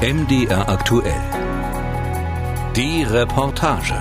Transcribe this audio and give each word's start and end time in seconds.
MDR 0.00 0.68
aktuell. 0.68 1.20
Die 2.76 3.02
Reportage. 3.02 3.96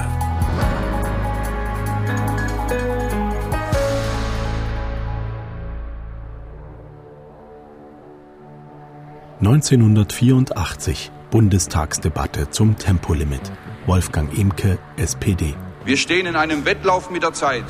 (1984) 9.40 11.12
Bundestagsdebatte 11.32 12.52
zum 12.52 12.78
Tempolimit. 12.78 13.42
Wolfgang 13.88 14.32
Imke, 14.38 14.78
SPD. 14.98 15.56
Wir 15.84 15.98
stehen 15.98 16.28
in 16.28 16.36
einem 16.36 16.66
Wettlauf 16.66 17.10
mit 17.10 17.24
der 17.24 17.34
Zeit. 17.34 17.66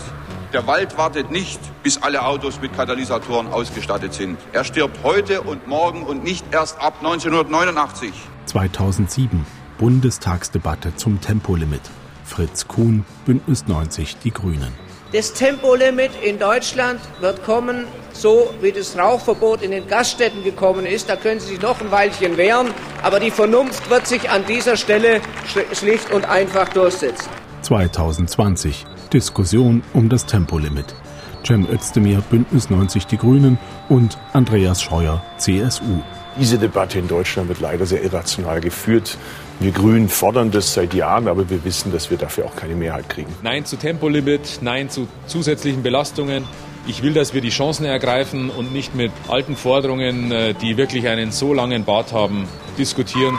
Der 0.54 0.66
Wald 0.66 0.98
wartet 0.98 1.30
nicht, 1.30 1.60
bis 1.84 2.02
alle 2.02 2.26
Autos 2.26 2.62
mit 2.62 2.74
Katalysatoren 2.74 3.48
ausgestattet 3.48 4.14
sind. 4.14 4.40
Er 4.54 4.64
stirbt 4.64 5.04
heute 5.04 5.42
und 5.42 5.68
morgen 5.68 6.04
und 6.04 6.24
nicht 6.24 6.46
erst 6.54 6.80
ab 6.80 6.94
1989. 7.00 8.14
2007 8.46 9.46
Bundestagsdebatte 9.78 10.96
zum 10.96 11.20
Tempolimit. 11.20 11.82
Fritz 12.24 12.66
Kuhn, 12.66 13.06
Bündnis 13.26 13.68
90, 13.68 14.18
Die 14.24 14.32
Grünen. 14.32 14.72
Das 15.12 15.34
Tempolimit 15.34 16.12
in 16.24 16.40
Deutschland 16.40 17.02
wird 17.20 17.44
kommen, 17.44 17.86
so 18.14 18.54
wie 18.62 18.72
das 18.72 18.98
Rauchverbot 18.98 19.62
in 19.62 19.72
den 19.72 19.88
Gaststätten 19.88 20.46
gekommen 20.46 20.86
ist. 20.86 21.10
Da 21.10 21.18
können 21.18 21.42
Sie 21.42 21.48
sich 21.48 21.62
noch 21.62 21.82
ein 21.82 21.92
Weilchen 21.92 22.38
wehren, 22.38 22.68
aber 23.04 23.20
die 23.20 23.32
Vernunft 23.32 23.90
wird 23.90 24.08
sich 24.08 24.30
an 24.30 24.46
dieser 24.46 24.78
Stelle 24.78 25.22
schlicht 25.74 26.10
und 26.12 26.24
einfach 26.26 26.70
durchsetzen. 26.70 27.30
2020 27.64 28.86
Diskussion 29.08 29.84
um 29.94 30.10
das 30.10 30.26
Tempolimit. 30.26 30.94
Cem 31.46 31.68
Özdemir, 31.70 32.22
Bündnis 32.30 32.70
90 32.70 33.06
Die 33.08 33.18
Grünen 33.18 33.58
und 33.90 34.18
Andreas 34.34 34.82
Scheuer, 34.82 35.24
CSU. 35.38 36.02
Diese 36.40 36.58
Debatte 36.58 37.00
in 37.00 37.08
Deutschland 37.08 37.50
wird 37.50 37.62
leider 37.62 37.86
sehr 37.86 38.04
irrational 38.04 38.62
geführt. 38.62 39.18
Wir 39.60 39.72
Grünen 39.72 40.08
fordern 40.08 40.52
das 40.52 40.74
seit 40.74 40.94
Jahren, 40.94 41.28
aber 41.28 41.50
wir 41.50 41.64
wissen, 41.64 41.92
dass 41.92 42.12
wir 42.12 42.18
dafür 42.18 42.46
auch 42.46 42.56
keine 42.56 42.76
Mehrheit 42.76 43.10
kriegen. 43.10 43.34
Nein 43.42 43.66
zu 43.66 43.78
Tempolimit, 43.78 44.60
nein 44.62 44.90
zu 44.90 45.08
zusätzlichen 45.26 45.82
Belastungen. 45.82 46.44
Ich 46.86 47.02
will, 47.02 47.14
dass 47.14 47.34
wir 47.34 47.42
die 47.42 47.50
Chancen 47.50 47.86
ergreifen 47.86 48.50
und 48.50 48.72
nicht 48.72 48.94
mit 48.94 49.12
alten 49.28 49.56
Forderungen, 49.56 50.32
äh, 50.32 50.54
die 50.54 50.78
wirklich 50.78 51.08
einen 51.08 51.32
so 51.32 51.54
langen 51.54 51.86
Bart 51.86 52.14
haben, 52.14 52.48
diskutieren. 52.78 53.38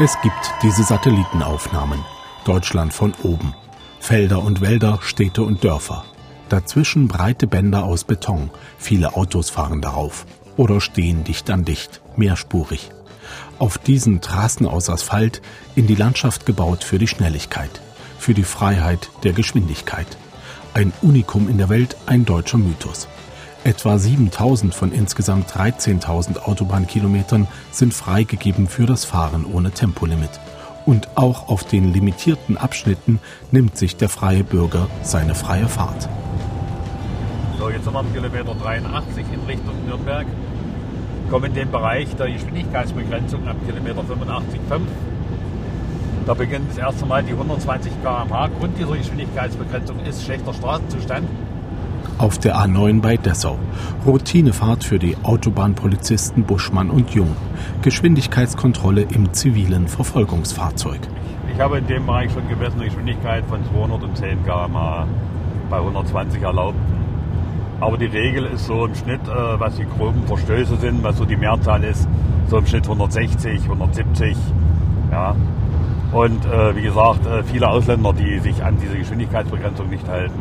Es 0.00 0.20
gibt 0.22 0.52
diese 0.60 0.82
Satellitenaufnahmen. 0.82 2.04
Deutschland 2.44 2.92
von 2.92 3.14
oben. 3.22 3.54
Felder 4.00 4.42
und 4.42 4.60
Wälder, 4.60 4.98
Städte 5.00 5.44
und 5.44 5.62
Dörfer. 5.62 6.04
Dazwischen 6.48 7.06
breite 7.06 7.46
Bänder 7.46 7.84
aus 7.84 8.02
Beton. 8.02 8.50
Viele 8.76 9.14
Autos 9.14 9.50
fahren 9.50 9.80
darauf. 9.80 10.26
Oder 10.56 10.80
stehen 10.80 11.22
dicht 11.22 11.48
an 11.48 11.64
dicht, 11.64 12.00
mehrspurig. 12.16 12.90
Auf 13.60 13.78
diesen 13.78 14.20
Trassen 14.20 14.66
aus 14.66 14.90
Asphalt 14.90 15.40
in 15.76 15.86
die 15.86 15.94
Landschaft 15.94 16.44
gebaut 16.44 16.82
für 16.82 16.98
die 16.98 17.06
Schnelligkeit, 17.06 17.80
für 18.18 18.34
die 18.34 18.42
Freiheit 18.42 19.10
der 19.22 19.32
Geschwindigkeit. 19.32 20.08
Ein 20.74 20.92
Unikum 21.02 21.48
in 21.48 21.58
der 21.58 21.68
Welt, 21.68 21.96
ein 22.06 22.24
deutscher 22.24 22.58
Mythos. 22.58 23.06
Etwa 23.64 23.96
7000 23.96 24.74
von 24.74 24.92
insgesamt 24.92 25.50
13.000 25.50 26.38
Autobahnkilometern 26.42 27.48
sind 27.70 27.94
freigegeben 27.94 28.68
für 28.68 28.84
das 28.84 29.06
Fahren 29.06 29.46
ohne 29.50 29.70
Tempolimit. 29.70 30.28
Und 30.84 31.08
auch 31.14 31.48
auf 31.48 31.64
den 31.64 31.90
limitierten 31.94 32.58
Abschnitten 32.58 33.20
nimmt 33.52 33.78
sich 33.78 33.96
der 33.96 34.10
freie 34.10 34.44
Bürger 34.44 34.88
seine 35.02 35.34
freie 35.34 35.66
Fahrt. 35.66 36.10
So, 37.58 37.70
jetzt 37.70 37.84
sind 37.84 37.94
wir 37.94 38.00
am 38.00 38.12
Kilometer 38.12 38.54
83 38.54 39.24
in 39.32 39.40
Richtung 39.46 39.86
Nürnberg. 39.86 40.26
Kommen 41.30 41.46
in 41.46 41.54
den 41.54 41.70
Bereich 41.70 42.14
der 42.16 42.30
Geschwindigkeitsbegrenzung 42.30 43.48
am 43.48 43.56
Kilometer 43.66 44.02
85,5. 44.02 44.80
Da 46.26 46.34
beginnt 46.34 46.68
das 46.68 46.76
erste 46.76 47.06
Mal 47.06 47.22
die 47.22 47.32
120 47.32 47.92
km/h. 48.02 48.48
Grund 48.58 48.78
dieser 48.78 48.94
Geschwindigkeitsbegrenzung 48.94 50.00
ist 50.00 50.22
schlechter 50.22 50.52
Straßenzustand 50.52 51.26
auf 52.18 52.38
der 52.38 52.56
A9 52.56 53.00
bei 53.00 53.16
Dessau. 53.16 53.58
Routinefahrt 54.06 54.84
für 54.84 54.98
die 54.98 55.16
Autobahnpolizisten 55.22 56.44
Buschmann 56.44 56.90
und 56.90 57.10
Jung. 57.10 57.36
Geschwindigkeitskontrolle 57.82 59.02
im 59.02 59.32
zivilen 59.32 59.88
Verfolgungsfahrzeug. 59.88 61.00
Ich 61.52 61.60
habe 61.60 61.78
in 61.78 61.86
dem 61.86 62.06
Bereich 62.06 62.32
schon 62.32 62.48
gemessen 62.48 62.80
eine 62.80 62.86
Geschwindigkeit 62.86 63.44
von 63.46 63.60
210 63.72 64.44
km 64.44 64.76
bei 65.70 65.76
120 65.76 66.42
erlaubt. 66.42 66.78
Aber 67.80 67.98
die 67.98 68.06
Regel 68.06 68.46
ist 68.46 68.66
so 68.66 68.86
im 68.86 68.94
Schnitt, 68.94 69.20
äh, 69.28 69.60
was 69.60 69.76
die 69.76 69.84
groben 69.84 70.26
Verstöße 70.26 70.76
sind, 70.76 71.02
was 71.02 71.16
so 71.16 71.24
die 71.24 71.36
Mehrzahl 71.36 71.82
ist, 71.84 72.08
so 72.48 72.58
im 72.58 72.66
Schnitt 72.66 72.84
160, 72.84 73.62
170. 73.64 74.36
Ja. 75.10 75.34
Und 76.12 76.44
äh, 76.46 76.76
wie 76.76 76.82
gesagt, 76.82 77.26
äh, 77.26 77.42
viele 77.42 77.68
Ausländer, 77.68 78.12
die 78.12 78.38
sich 78.38 78.62
an 78.62 78.76
diese 78.80 78.96
Geschwindigkeitsbegrenzung 78.96 79.90
nicht 79.90 80.08
halten. 80.08 80.40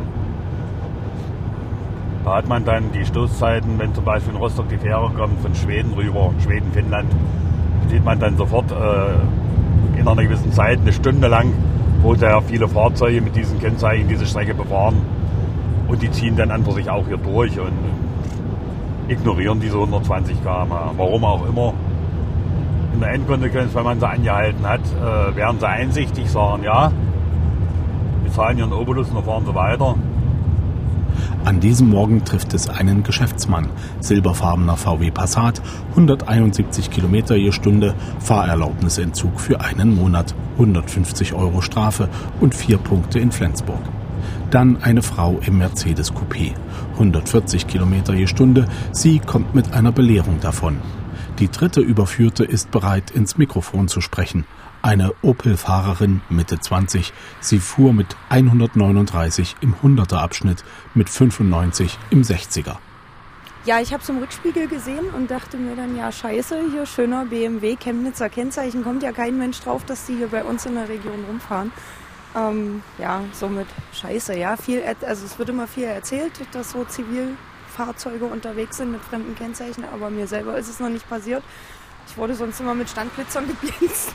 Da 2.24 2.36
hat 2.36 2.48
man 2.48 2.64
dann 2.64 2.92
die 2.94 3.06
Stoßzeiten, 3.06 3.78
wenn 3.80 3.94
zum 3.94 4.06
Beispiel 4.06 4.34
in 4.34 4.40
Rostock 4.40 4.70
die 4.70 4.78
Fähre 4.78 5.12
kommt 5.16 5.42
von 5.42 5.54
Schweden 5.56 5.94
rüber, 5.94 6.32
Schweden, 6.42 6.72
Finnland, 6.72 7.12
sieht 7.90 8.04
man 8.04 8.18
dann 8.20 8.38
sofort 8.38 8.72
äh, 8.72 10.00
in 10.00 10.08
einer 10.08 10.24
gewissen 10.24 10.52
Zeit, 10.54 10.80
eine 10.80 10.94
Stunde 10.94 11.28
lang, 11.28 11.52
wo 12.02 12.16
sehr 12.16 12.42
viele 12.44 12.68
Fahrzeuge 12.70 13.22
mit 13.22 13.36
diesen 13.36 13.60
Kennzeichen 13.60 14.08
diese 14.08 14.26
Strecke 14.26 14.54
befahren. 14.54 15.02
Und 15.88 16.02
die 16.02 16.10
ziehen 16.12 16.38
dann 16.38 16.50
an 16.50 16.64
für 16.64 16.72
sich 16.72 16.90
auch 16.90 17.06
hier 17.08 17.18
durch 17.18 17.60
und 17.60 17.74
ignorieren 19.10 19.60
diese 19.60 19.76
120 19.76 20.42
km 20.42 20.72
Warum 20.96 21.26
auch 21.26 21.46
immer. 21.46 21.74
In 22.94 23.02
der 23.02 23.12
Endkonsequenz, 23.12 23.76
wenn 23.76 23.84
man 23.84 24.00
sie 24.00 24.08
angehalten 24.08 24.66
hat, 24.66 24.80
äh, 24.80 25.36
werden 25.36 25.60
sie 25.60 25.68
einsichtig 25.68 26.30
sagen, 26.30 26.64
ja, 26.64 26.90
wir 28.24 28.32
zahlen 28.32 28.58
ihren 28.58 28.72
Obolus 28.72 29.10
und 29.10 29.16
dann 29.16 29.26
fahren 29.26 29.46
sie 29.46 29.54
weiter. 29.54 29.96
An 31.46 31.60
diesem 31.60 31.90
Morgen 31.90 32.24
trifft 32.24 32.54
es 32.54 32.70
einen 32.70 33.04
Geschäftsmann. 33.04 33.68
Silberfarbener 34.00 34.78
VW 34.78 35.12
Passat, 35.12 35.62
171 35.90 36.90
Kilometer 36.90 37.36
je 37.36 37.52
Stunde, 37.52 37.96
Fahrerlaubnisentzug 38.20 39.42
für 39.42 39.60
einen 39.60 39.94
Monat, 39.94 40.34
150 40.54 41.34
Euro 41.34 41.60
Strafe 41.60 42.08
und 42.40 42.56
vier 42.56 42.78
Punkte 42.78 43.20
in 43.20 43.34
Flensburg. 43.34 43.82
Dann 44.52 44.82
eine 44.82 45.02
Frau 45.02 45.42
im 45.46 45.58
Mercedes 45.58 46.14
Coupé, 46.14 46.54
140 46.94 47.68
Kilometer 47.68 48.14
je 48.14 48.28
Stunde. 48.28 48.66
Sie 48.94 49.20
kommt 49.20 49.54
mit 49.54 49.74
einer 49.74 49.92
Belehrung 49.92 50.40
davon. 50.40 50.78
Die 51.40 51.50
dritte 51.50 51.82
Überführte 51.82 52.46
ist 52.46 52.72
bereit, 52.72 53.12
ins 53.12 53.38
Mikrofon 53.38 53.90
zu 53.90 54.00
sprechen. 54.00 54.46
Eine 54.86 55.14
Opel-Fahrerin 55.22 56.22
Mitte 56.28 56.60
20. 56.60 57.14
Sie 57.40 57.60
fuhr 57.60 57.94
mit 57.94 58.18
139 58.28 59.56
im 59.62 59.76
100er 59.76 60.18
Abschnitt, 60.18 60.66
mit 60.94 61.10
95 61.10 61.98
im 62.10 62.22
60er. 62.22 62.76
Ja, 63.64 63.80
ich 63.80 63.94
habe 63.94 64.04
es 64.04 64.10
im 64.10 64.18
Rückspiegel 64.18 64.68
gesehen 64.68 65.06
und 65.16 65.32
dachte 65.32 65.56
mir 65.56 65.78
dann, 65.78 65.96
ja 65.96 66.12
scheiße, 66.12 66.70
hier 66.70 66.86
schöner 66.86 67.24
BMW, 67.24 67.78
Chemnitzer 67.78 68.28
Kennzeichen, 68.28 68.84
kommt 68.84 69.04
ja 69.04 69.14
kein 69.14 69.38
Mensch 69.38 69.62
drauf, 69.62 69.86
dass 69.86 70.06
die 70.06 70.18
hier 70.18 70.28
bei 70.28 70.44
uns 70.44 70.66
in 70.66 70.76
der 70.76 70.90
Region 70.90 71.24
rumfahren. 71.30 71.72
Ähm, 72.36 72.84
ja, 72.98 73.22
somit 73.32 73.68
scheiße, 73.94 74.38
ja, 74.38 74.58
viel, 74.58 74.84
also 75.08 75.26
es 75.26 75.40
wird 75.40 75.48
immer 75.48 75.68
viel 75.68 75.86
erzählt, 75.86 76.34
dass 76.52 76.72
so 76.72 76.84
Zivilfahrzeuge 76.84 78.26
unterwegs 78.26 78.76
sind 78.76 78.92
mit 78.92 79.02
fremden 79.02 79.34
Kennzeichen, 79.36 79.86
aber 79.94 80.10
mir 80.10 80.28
selber 80.28 80.58
ist 80.58 80.68
es 80.68 80.82
noch 80.82 80.90
nicht 80.90 81.08
passiert. 81.08 81.42
Ich 82.08 82.18
wurde 82.18 82.36
sonst 82.36 82.60
immer 82.60 82.76
mit 82.76 82.90
Standblitzern 82.90 83.46
geblitzt. 83.62 84.14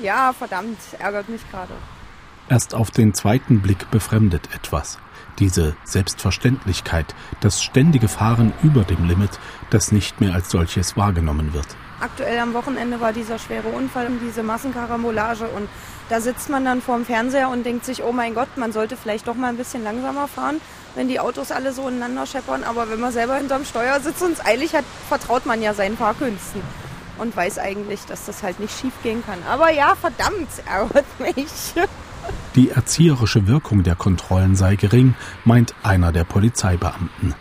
ja, 0.00 0.32
verdammt, 0.32 0.78
ärgert 0.98 1.28
mich 1.28 1.48
gerade. 1.50 1.72
Erst 2.48 2.74
auf 2.74 2.90
den 2.90 3.14
zweiten 3.14 3.60
Blick 3.60 3.90
befremdet 3.90 4.48
etwas. 4.54 4.98
Diese 5.38 5.74
Selbstverständlichkeit, 5.84 7.14
das 7.40 7.62
ständige 7.62 8.08
Fahren 8.08 8.52
über 8.62 8.84
dem 8.84 9.08
Limit, 9.08 9.40
das 9.70 9.92
nicht 9.92 10.20
mehr 10.20 10.34
als 10.34 10.50
solches 10.50 10.96
wahrgenommen 10.96 11.54
wird. 11.54 11.68
Aktuell 12.02 12.38
am 12.40 12.52
Wochenende 12.52 13.00
war 13.00 13.12
dieser 13.12 13.38
schwere 13.38 13.68
Unfall 13.68 14.08
und 14.08 14.18
diese 14.18 14.42
Massenkarambolage 14.42 15.44
und 15.44 15.68
da 16.08 16.20
sitzt 16.20 16.50
man 16.50 16.64
dann 16.64 16.82
vorm 16.82 17.04
Fernseher 17.04 17.48
und 17.48 17.64
denkt 17.64 17.84
sich, 17.84 18.02
oh 18.02 18.10
mein 18.10 18.34
Gott, 18.34 18.48
man 18.56 18.72
sollte 18.72 18.96
vielleicht 18.96 19.28
doch 19.28 19.36
mal 19.36 19.50
ein 19.50 19.56
bisschen 19.56 19.84
langsamer 19.84 20.26
fahren, 20.26 20.60
wenn 20.96 21.06
die 21.06 21.20
Autos 21.20 21.52
alle 21.52 21.72
so 21.72 21.86
ineinander 21.86 22.26
scheppern. 22.26 22.64
Aber 22.64 22.90
wenn 22.90 22.98
man 22.98 23.12
selber 23.12 23.36
hinterm 23.36 23.64
Steuer 23.64 24.00
sitzt 24.00 24.20
und 24.20 24.32
es 24.32 24.44
eilig 24.44 24.74
hat, 24.74 24.84
vertraut 25.08 25.46
man 25.46 25.62
ja 25.62 25.74
seinen 25.74 25.96
Fahrkünsten 25.96 26.60
und 27.18 27.36
weiß 27.36 27.60
eigentlich, 27.60 28.00
dass 28.06 28.26
das 28.26 28.42
halt 28.42 28.58
nicht 28.58 28.76
schief 28.76 28.92
gehen 29.04 29.22
kann. 29.24 29.38
Aber 29.48 29.70
ja, 29.70 29.94
verdammt, 29.94 30.48
ärgert 30.66 31.06
mich. 31.20 31.86
Die 32.56 32.70
erzieherische 32.70 33.46
Wirkung 33.46 33.84
der 33.84 33.94
Kontrollen 33.94 34.56
sei 34.56 34.74
gering, 34.74 35.14
meint 35.44 35.72
einer 35.84 36.10
der 36.10 36.24
Polizeibeamten. 36.24 37.34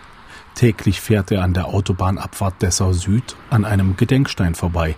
Täglich 0.55 1.01
fährt 1.01 1.31
er 1.31 1.43
an 1.43 1.53
der 1.53 1.67
Autobahnabfahrt 1.67 2.61
Dessau 2.61 2.93
Süd 2.93 3.35
an 3.49 3.65
einem 3.65 3.97
Gedenkstein 3.97 4.55
vorbei. 4.55 4.95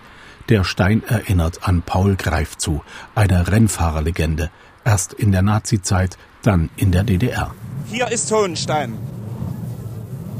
Der 0.48 0.64
Stein 0.64 1.02
erinnert 1.04 1.66
an 1.66 1.82
Paul 1.82 2.16
Greifzu, 2.16 2.82
eine 3.14 3.50
Rennfahrerlegende, 3.50 4.50
erst 4.84 5.14
in 5.14 5.32
der 5.32 5.42
Nazizeit 5.42 6.18
dann 6.42 6.68
in 6.76 6.92
der 6.92 7.04
DDR. 7.04 7.54
Hier 7.86 8.10
ist 8.10 8.30
Hohenstein. 8.30 8.98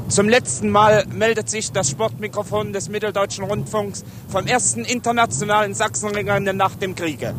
Zum 0.07 0.29
letzten 0.29 0.69
Mal 0.69 1.05
meldet 1.07 1.49
sich 1.49 1.71
das 1.71 1.89
Sportmikrofon 1.89 2.73
des 2.73 2.89
Mitteldeutschen 2.89 3.43
Rundfunks 3.43 4.03
vom 4.27 4.45
ersten 4.45 4.85
internationalen 4.85 5.73
Sachsenrennen 5.73 6.55
nach 6.55 6.75
dem 6.75 6.93
Kriege. 6.93 7.33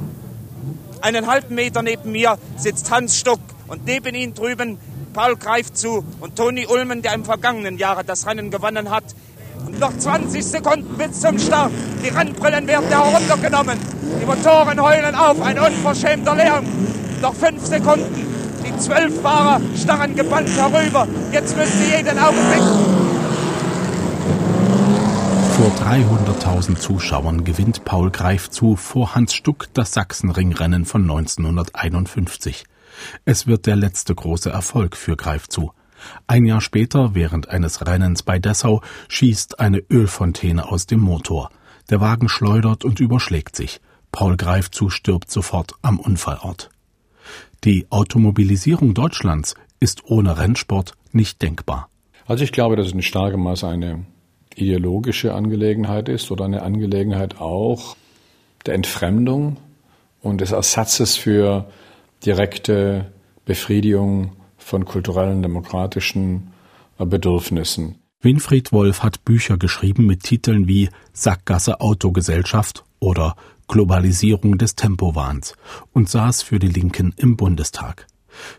Einen 1.00 1.28
halben 1.28 1.54
Meter 1.54 1.82
neben 1.82 2.10
mir 2.10 2.38
sitzt 2.56 2.90
Hans 2.90 3.16
Stuck 3.16 3.40
und 3.68 3.84
neben 3.84 4.16
ihm 4.16 4.34
drüben 4.34 4.78
Paul 5.16 5.36
greift 5.36 5.78
zu 5.78 6.04
und 6.20 6.36
Toni 6.36 6.66
Ulmen, 6.66 7.00
der 7.00 7.14
im 7.14 7.24
vergangenen 7.24 7.78
Jahre 7.78 8.04
das 8.04 8.26
Rennen 8.26 8.50
gewonnen 8.50 8.90
hat. 8.90 9.04
Und 9.66 9.80
noch 9.80 9.96
20 9.96 10.44
Sekunden 10.44 10.94
bis 10.98 11.20
zum 11.20 11.38
Start. 11.38 11.72
Die 12.04 12.08
Rennbrillen 12.08 12.66
werden 12.66 12.86
heruntergenommen. 12.90 13.78
Die 14.20 14.26
Motoren 14.26 14.78
heulen 14.78 15.14
auf, 15.14 15.40
ein 15.40 15.58
unverschämter 15.58 16.34
Lärm. 16.34 16.66
Noch 17.22 17.32
fünf 17.32 17.64
Sekunden. 17.64 18.26
Die 18.62 18.76
zwölf 18.76 19.22
Fahrer 19.22 19.62
starren 19.74 20.14
gebannt 20.14 20.50
herüber. 20.50 21.08
Jetzt 21.32 21.56
müssen 21.56 21.78
sie 21.78 21.96
jeden 21.96 22.18
Augenblick. 22.18 22.60
Vor 25.56 25.72
300.000 25.80 26.76
Zuschauern 26.76 27.44
gewinnt 27.44 27.86
Paul 27.86 28.10
Greif 28.10 28.50
zu 28.50 28.76
vor 28.76 29.14
Hans 29.14 29.32
Stuck 29.32 29.68
das 29.72 29.94
Sachsenringrennen 29.94 30.84
von 30.84 31.00
1951. 31.00 32.66
Es 33.24 33.46
wird 33.46 33.66
der 33.66 33.76
letzte 33.76 34.14
große 34.14 34.50
Erfolg 34.50 34.96
für 34.96 35.16
Greif 35.16 35.48
zu. 35.48 35.72
Ein 36.26 36.44
Jahr 36.44 36.60
später, 36.60 37.14
während 37.14 37.48
eines 37.48 37.86
Rennens 37.86 38.22
bei 38.22 38.38
Dessau, 38.38 38.82
schießt 39.08 39.60
eine 39.60 39.78
Ölfontäne 39.90 40.70
aus 40.70 40.86
dem 40.86 41.00
Motor. 41.00 41.50
Der 41.90 42.00
Wagen 42.00 42.28
schleudert 42.28 42.84
und 42.84 43.00
überschlägt 43.00 43.56
sich. 43.56 43.80
Paul 44.12 44.36
Greif 44.36 44.70
zu 44.70 44.90
stirbt 44.90 45.30
sofort 45.30 45.74
am 45.82 45.98
Unfallort. 45.98 46.70
Die 47.64 47.86
Automobilisierung 47.90 48.94
Deutschlands 48.94 49.54
ist 49.80 50.04
ohne 50.04 50.38
Rennsport 50.38 50.92
nicht 51.12 51.42
denkbar. 51.42 51.88
Also 52.26 52.44
ich 52.44 52.52
glaube, 52.52 52.76
dass 52.76 52.86
es 52.86 52.92
in 52.92 53.02
starkem 53.02 53.42
Maße 53.42 53.66
eine 53.66 54.04
ideologische 54.54 55.34
Angelegenheit 55.34 56.08
ist 56.08 56.30
oder 56.30 56.44
eine 56.44 56.62
Angelegenheit 56.62 57.40
auch 57.40 57.96
der 58.64 58.74
Entfremdung 58.74 59.58
und 60.22 60.40
des 60.40 60.52
Ersatzes 60.52 61.16
für 61.16 61.70
direkte 62.24 63.12
Befriedigung 63.44 64.32
von 64.56 64.84
kulturellen, 64.84 65.42
demokratischen 65.42 66.52
äh, 66.98 67.06
Bedürfnissen. 67.06 67.96
Winfried 68.20 68.72
Wolf 68.72 69.02
hat 69.02 69.24
Bücher 69.24 69.56
geschrieben 69.56 70.06
mit 70.06 70.22
Titeln 70.22 70.66
wie 70.66 70.88
Sackgasse 71.12 71.80
Autogesellschaft 71.80 72.84
oder 72.98 73.36
Globalisierung 73.68 74.58
des 74.58 74.74
Tempowahns 74.74 75.54
und 75.92 76.08
saß 76.08 76.42
für 76.42 76.58
die 76.58 76.68
Linken 76.68 77.14
im 77.16 77.36
Bundestag. 77.36 78.06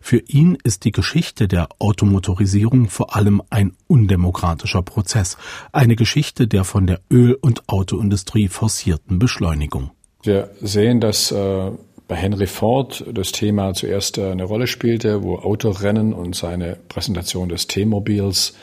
Für 0.02 0.18
ihn 0.18 0.58
ist 0.64 0.86
die 0.86 0.92
Geschichte 0.92 1.48
der 1.48 1.70
Automotorisierung 1.80 2.90
vor 2.90 3.16
allem 3.16 3.42
ein 3.50 3.74
undemokratischer 3.88 4.82
Prozess, 4.82 5.38
eine 5.72 5.96
Geschichte 5.96 6.48
der 6.48 6.64
von 6.64 6.88
der 6.88 7.02
Öl- 7.12 7.38
und 7.40 7.68
Autoindustrie 7.68 8.48
forcierten 8.48 9.20
Beschleunigung. 9.20 9.92
Wir 10.24 10.52
sehen, 10.62 11.00
dass 11.00 11.32
äh, 11.32 11.72
bei 12.08 12.16
Henry 12.16 12.48
Ford 12.48 13.04
das 13.12 13.32
Thema 13.32 13.74
zuerst 13.74 14.18
äh, 14.18 14.32
eine 14.32 14.46
Rolle 14.46 14.68
spielte, 14.68 15.24
wo 15.24 15.36
Autorennen 15.36 16.14
und 16.14 16.36
seine 16.36 16.78
Präsentation 16.88 17.50
des 17.50 17.68
T-Mobils 17.68 18.56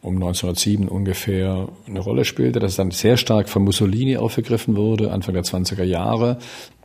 um 0.00 0.14
1907 0.14 0.88
ungefähr 0.88 1.68
eine 1.86 2.00
Rolle 2.00 2.24
spielte, 2.24 2.60
das 2.60 2.76
dann 2.76 2.92
sehr 2.92 3.16
stark 3.16 3.48
von 3.48 3.64
Mussolini 3.64 4.16
aufgegriffen 4.16 4.76
wurde, 4.76 5.10
Anfang 5.10 5.34
der 5.34 5.42
20er 5.42 5.82
Jahre, 5.82 6.38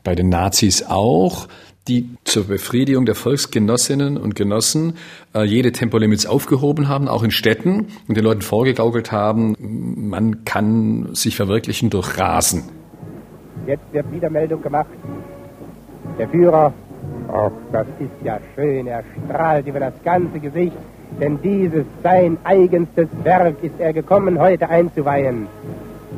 bei 0.03 0.15
den 0.15 0.29
Nazis 0.29 0.83
auch, 0.83 1.47
die 1.87 2.09
zur 2.23 2.47
Befriedigung 2.47 3.05
der 3.05 3.15
Volksgenossinnen 3.15 4.17
und 4.17 4.35
Genossen 4.35 4.93
äh, 5.35 5.43
jede 5.43 5.71
Tempolimits 5.71 6.25
aufgehoben 6.25 6.87
haben, 6.87 7.07
auch 7.07 7.23
in 7.23 7.31
Städten, 7.31 7.87
und 8.07 8.17
den 8.17 8.23
Leuten 8.23 8.41
vorgegaukelt 8.41 9.11
haben, 9.11 9.55
man 10.09 10.43
kann 10.43 11.13
sich 11.13 11.35
verwirklichen 11.35 11.89
durch 11.89 12.17
Rasen. 12.17 12.63
Jetzt 13.67 13.83
wird 13.91 14.11
wieder 14.11 14.29
Meldung 14.29 14.61
gemacht 14.61 14.89
der 16.17 16.29
Führer, 16.29 16.73
ach, 17.31 17.51
das 17.71 17.87
ist 17.99 18.25
ja 18.25 18.39
schön, 18.55 18.87
er 18.87 19.03
strahlt 19.25 19.67
über 19.67 19.79
das 19.79 19.93
ganze 20.03 20.39
Gesicht, 20.39 20.75
denn 21.19 21.39
dieses 21.41 21.85
sein 22.01 22.37
eigenstes 22.43 23.07
Werk 23.23 23.55
ist 23.61 23.79
er 23.79 23.93
gekommen, 23.93 24.39
heute 24.39 24.69
einzuweihen. 24.69 25.47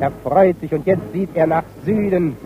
Er 0.00 0.12
freut 0.22 0.60
sich 0.60 0.72
und 0.72 0.86
jetzt 0.86 1.12
sieht 1.12 1.30
er 1.34 1.46
nach 1.46 1.64
Süden 1.84 2.36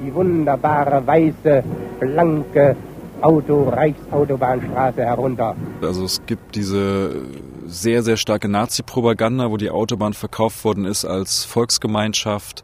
die 0.00 0.14
wunderbare, 0.14 1.04
weiße, 1.06 1.64
blanke 1.98 2.76
Auto, 3.20 3.68
Reichsautobahnstraße 3.68 5.04
herunter. 5.04 5.56
Also 5.82 6.04
es 6.04 6.24
gibt 6.24 6.54
diese 6.54 7.22
sehr, 7.66 8.02
sehr 8.02 8.16
starke 8.16 8.48
Nazi-Propaganda, 8.48 9.50
wo 9.50 9.56
die 9.56 9.70
Autobahn 9.70 10.12
verkauft 10.12 10.64
worden 10.64 10.84
ist 10.84 11.04
als 11.04 11.44
Volksgemeinschaft 11.44 12.62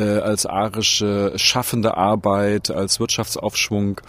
äh, 0.00 0.18
als 0.20 0.46
arische 0.46 1.32
schaffende 1.36 1.96
Arbeit, 1.96 2.70
als 2.70 3.00
Wirtschaftsaufschwung. 3.00 4.00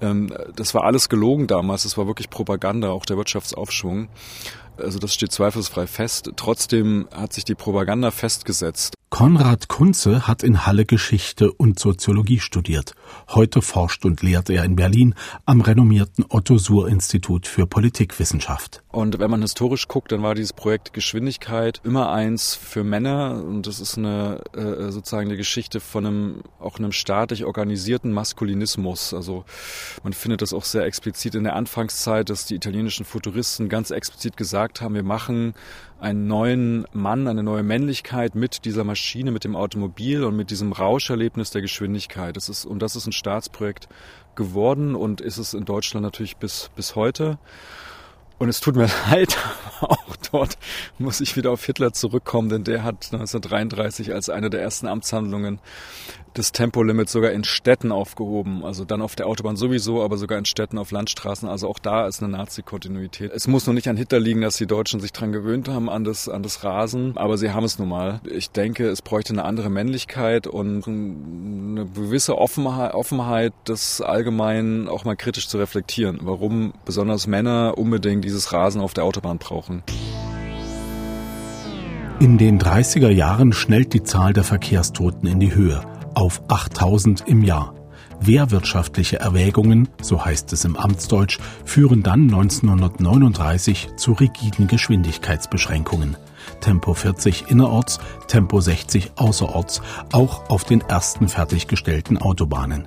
Ähm, 0.00 0.32
das 0.56 0.74
war 0.74 0.84
alles 0.84 1.08
gelogen 1.08 1.46
damals. 1.46 1.84
Das 1.84 1.96
war 1.96 2.06
wirklich 2.06 2.30
Propaganda, 2.30 2.90
auch 2.90 3.04
der 3.04 3.16
Wirtschaftsaufschwung. 3.16 4.08
Also 4.76 4.98
das 4.98 5.14
steht 5.14 5.32
zweifelsfrei 5.32 5.86
fest. 5.86 6.30
Trotzdem 6.36 7.08
hat 7.14 7.32
sich 7.32 7.44
die 7.44 7.54
Propaganda 7.54 8.10
festgesetzt. 8.10 8.94
Konrad 9.10 9.66
Kunze 9.66 10.28
hat 10.28 10.44
in 10.44 10.64
Halle 10.66 10.86
Geschichte 10.86 11.50
und 11.52 11.80
Soziologie 11.80 12.38
studiert. 12.38 12.94
Heute 13.28 13.60
forscht 13.60 14.04
und 14.04 14.22
lehrt 14.22 14.48
er 14.50 14.64
in 14.64 14.76
Berlin 14.76 15.16
am 15.44 15.60
renommierten 15.60 16.24
Otto 16.28 16.58
Suhr 16.58 16.88
Institut 16.88 17.48
für 17.48 17.66
Politikwissenschaft. 17.66 18.82
Und 18.88 19.18
wenn 19.18 19.30
man 19.30 19.42
historisch 19.42 19.88
guckt, 19.88 20.12
dann 20.12 20.22
war 20.22 20.36
dieses 20.36 20.52
Projekt 20.52 20.92
Geschwindigkeit 20.92 21.80
immer 21.84 22.12
eins 22.12 22.54
für 22.54 22.84
Männer 22.84 23.42
und 23.44 23.66
das 23.66 23.80
ist 23.80 23.98
eine 23.98 24.42
äh, 24.54 24.90
sozusagen 24.92 25.26
eine 25.26 25.36
Geschichte 25.36 25.80
von 25.80 26.06
einem 26.06 26.42
auch 26.60 26.78
einem 26.78 26.92
staatlich 26.92 27.44
organisierten 27.44 28.12
Maskulinismus. 28.12 29.12
Also 29.12 29.44
man 30.04 30.12
findet 30.12 30.40
das 30.40 30.52
auch 30.52 30.64
sehr 30.64 30.84
explizit 30.84 31.34
in 31.34 31.44
der 31.44 31.56
Anfangszeit, 31.56 32.30
dass 32.30 32.46
die 32.46 32.54
italienischen 32.54 33.04
Futuristen 33.04 33.68
ganz 33.68 33.90
explizit 33.90 34.36
gesagt 34.36 34.80
haben, 34.80 34.94
wir 34.94 35.02
machen 35.02 35.54
einen 36.00 36.26
neuen 36.26 36.86
Mann, 36.92 37.28
eine 37.28 37.42
neue 37.42 37.62
Männlichkeit 37.62 38.34
mit 38.34 38.64
dieser 38.64 38.84
Maschine, 38.84 39.30
mit 39.30 39.44
dem 39.44 39.54
Automobil 39.54 40.24
und 40.24 40.36
mit 40.36 40.50
diesem 40.50 40.72
Rauscherlebnis 40.72 41.50
der 41.50 41.60
Geschwindigkeit. 41.60 42.36
Das 42.36 42.48
ist, 42.48 42.64
und 42.64 42.80
das 42.80 42.96
ist 42.96 43.06
ein 43.06 43.12
Staatsprojekt 43.12 43.88
geworden 44.34 44.94
und 44.94 45.20
ist 45.20 45.38
es 45.38 45.54
in 45.54 45.64
Deutschland 45.64 46.02
natürlich 46.02 46.36
bis, 46.38 46.70
bis 46.74 46.96
heute. 46.96 47.38
Und 48.40 48.48
es 48.48 48.60
tut 48.60 48.74
mir 48.74 48.88
leid, 49.10 49.36
auch 49.82 50.16
dort 50.32 50.56
muss 50.98 51.20
ich 51.20 51.36
wieder 51.36 51.50
auf 51.50 51.62
Hitler 51.62 51.92
zurückkommen, 51.92 52.48
denn 52.48 52.64
der 52.64 52.84
hat 52.84 53.10
1933 53.12 54.14
als 54.14 54.30
eine 54.30 54.48
der 54.48 54.62
ersten 54.62 54.88
Amtshandlungen 54.88 55.60
das 56.34 56.52
Tempolimit 56.52 57.08
sogar 57.08 57.32
in 57.32 57.44
Städten 57.44 57.92
aufgehoben. 57.92 58.64
Also 58.64 58.84
dann 58.84 59.02
auf 59.02 59.16
der 59.16 59.26
Autobahn 59.26 59.56
sowieso, 59.56 60.02
aber 60.02 60.16
sogar 60.16 60.38
in 60.38 60.44
Städten 60.44 60.78
auf 60.78 60.90
Landstraßen. 60.90 61.48
Also 61.48 61.68
auch 61.68 61.78
da 61.78 62.06
ist 62.06 62.22
eine 62.22 62.32
Nazi-Kontinuität. 62.32 63.32
Es 63.34 63.48
muss 63.48 63.66
nur 63.66 63.74
nicht 63.74 63.88
an 63.88 63.96
Hitler 63.96 64.20
liegen, 64.20 64.40
dass 64.40 64.56
die 64.56 64.66
Deutschen 64.66 65.00
sich 65.00 65.12
dran 65.12 65.32
gewöhnt 65.32 65.68
haben, 65.68 65.90
an 65.90 66.04
das, 66.04 66.28
an 66.28 66.42
das 66.42 66.62
Rasen. 66.62 67.16
Aber 67.16 67.36
sie 67.36 67.50
haben 67.50 67.64
es 67.64 67.78
nun 67.78 67.88
mal. 67.88 68.20
Ich 68.30 68.50
denke, 68.50 68.88
es 68.88 69.02
bräuchte 69.02 69.32
eine 69.32 69.44
andere 69.44 69.70
Männlichkeit 69.70 70.46
und 70.46 70.86
eine 70.86 71.86
gewisse 71.86 72.38
Offenheit, 72.38 72.94
Offenheit 72.94 73.52
das 73.64 74.00
allgemein 74.00 74.88
auch 74.88 75.04
mal 75.04 75.16
kritisch 75.16 75.48
zu 75.48 75.58
reflektieren. 75.58 76.20
Warum 76.22 76.72
besonders 76.84 77.26
Männer 77.26 77.74
unbedingt 77.76 78.24
dieses 78.30 78.52
Rasen 78.52 78.80
auf 78.80 78.94
der 78.94 79.04
Autobahn 79.04 79.38
brauchen. 79.38 79.82
In 82.20 82.38
den 82.38 82.60
30er 82.60 83.08
Jahren 83.08 83.52
schnellt 83.52 83.92
die 83.94 84.02
Zahl 84.02 84.32
der 84.32 84.44
Verkehrstoten 84.44 85.26
in 85.26 85.40
die 85.40 85.54
Höhe 85.54 85.82
auf 86.14 86.42
8000 86.48 87.24
im 87.26 87.42
Jahr. 87.42 87.74
Wehrwirtschaftliche 88.20 89.18
Erwägungen, 89.18 89.88
so 90.02 90.22
heißt 90.22 90.52
es 90.52 90.66
im 90.66 90.76
Amtsdeutsch, 90.76 91.38
führen 91.64 92.02
dann 92.02 92.24
1939 92.24 93.88
zu 93.96 94.12
rigiden 94.12 94.66
Geschwindigkeitsbeschränkungen. 94.66 96.16
Tempo 96.60 96.92
40 96.92 97.50
innerorts, 97.50 97.98
Tempo 98.28 98.60
60 98.60 99.12
außerorts, 99.16 99.80
auch 100.12 100.50
auf 100.50 100.64
den 100.64 100.82
ersten 100.82 101.28
fertiggestellten 101.28 102.18
Autobahnen. 102.18 102.84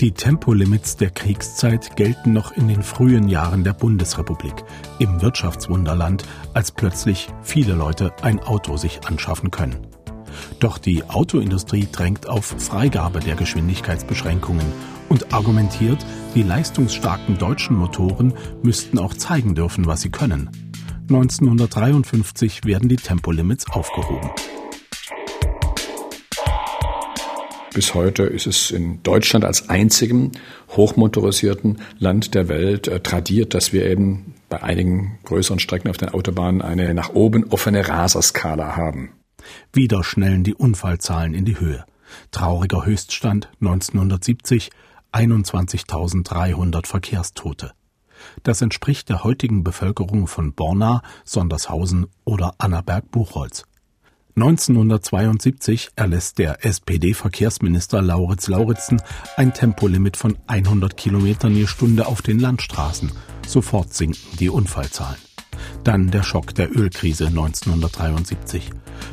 Die 0.00 0.12
Tempolimits 0.12 0.96
der 0.96 1.10
Kriegszeit 1.10 1.96
gelten 1.96 2.32
noch 2.32 2.52
in 2.52 2.68
den 2.68 2.82
frühen 2.82 3.28
Jahren 3.28 3.64
der 3.64 3.72
Bundesrepublik, 3.72 4.64
im 4.98 5.22
Wirtschaftswunderland, 5.22 6.24
als 6.54 6.70
plötzlich 6.70 7.28
viele 7.42 7.74
Leute 7.74 8.12
ein 8.22 8.40
Auto 8.40 8.76
sich 8.76 9.06
anschaffen 9.06 9.50
können. 9.50 9.86
Doch 10.60 10.78
die 10.78 11.04
Autoindustrie 11.04 11.88
drängt 11.90 12.28
auf 12.28 12.44
Freigabe 12.58 13.20
der 13.20 13.36
Geschwindigkeitsbeschränkungen 13.36 14.66
und 15.08 15.32
argumentiert, 15.32 16.04
die 16.34 16.42
leistungsstarken 16.42 17.38
deutschen 17.38 17.76
Motoren 17.76 18.34
müssten 18.62 18.98
auch 18.98 19.14
zeigen 19.14 19.54
dürfen, 19.54 19.86
was 19.86 20.02
sie 20.02 20.10
können. 20.10 20.50
1953 21.08 22.64
werden 22.64 22.88
die 22.88 22.96
Tempolimits 22.96 23.70
aufgehoben. 23.70 24.30
Bis 27.76 27.92
heute 27.92 28.22
ist 28.22 28.46
es 28.46 28.70
in 28.70 29.02
Deutschland 29.02 29.44
als 29.44 29.68
einzigem 29.68 30.32
hochmotorisierten 30.70 31.82
Land 31.98 32.34
der 32.34 32.48
Welt 32.48 32.88
äh, 32.88 33.00
tradiert, 33.00 33.52
dass 33.52 33.74
wir 33.74 33.84
eben 33.84 34.32
bei 34.48 34.62
einigen 34.62 35.18
größeren 35.24 35.58
Strecken 35.58 35.90
auf 35.90 35.98
den 35.98 36.08
Autobahnen 36.08 36.62
eine 36.62 36.94
nach 36.94 37.10
oben 37.10 37.44
offene 37.50 37.86
Raserskala 37.86 38.76
haben. 38.76 39.10
Wieder 39.74 40.02
schnellen 40.04 40.42
die 40.42 40.54
Unfallzahlen 40.54 41.34
in 41.34 41.44
die 41.44 41.60
Höhe. 41.60 41.84
Trauriger 42.30 42.86
Höchststand 42.86 43.50
1970 43.60 44.70
21.300 45.12 46.86
Verkehrstote. 46.86 47.72
Das 48.42 48.62
entspricht 48.62 49.10
der 49.10 49.22
heutigen 49.22 49.64
Bevölkerung 49.64 50.28
von 50.28 50.54
Borna, 50.54 51.02
Sondershausen 51.26 52.06
oder 52.24 52.54
Annaberg-Buchholz. 52.56 53.64
1972 54.38 55.92
erlässt 55.96 56.36
der 56.36 56.62
SPD-Verkehrsminister 56.62 58.02
Lauritz 58.02 58.48
Lauritzen 58.48 59.00
ein 59.38 59.54
Tempolimit 59.54 60.18
von 60.18 60.36
100 60.46 60.94
Kilometern 60.94 61.56
je 61.56 61.66
Stunde 61.66 62.06
auf 62.06 62.20
den 62.20 62.38
Landstraßen. 62.38 63.12
Sofort 63.46 63.94
sinken 63.94 64.36
die 64.38 64.50
Unfallzahlen. 64.50 65.16
Dann 65.84 66.10
der 66.10 66.22
Schock 66.22 66.54
der 66.54 66.70
Ölkrise 66.70 67.28
1973. 67.28 68.72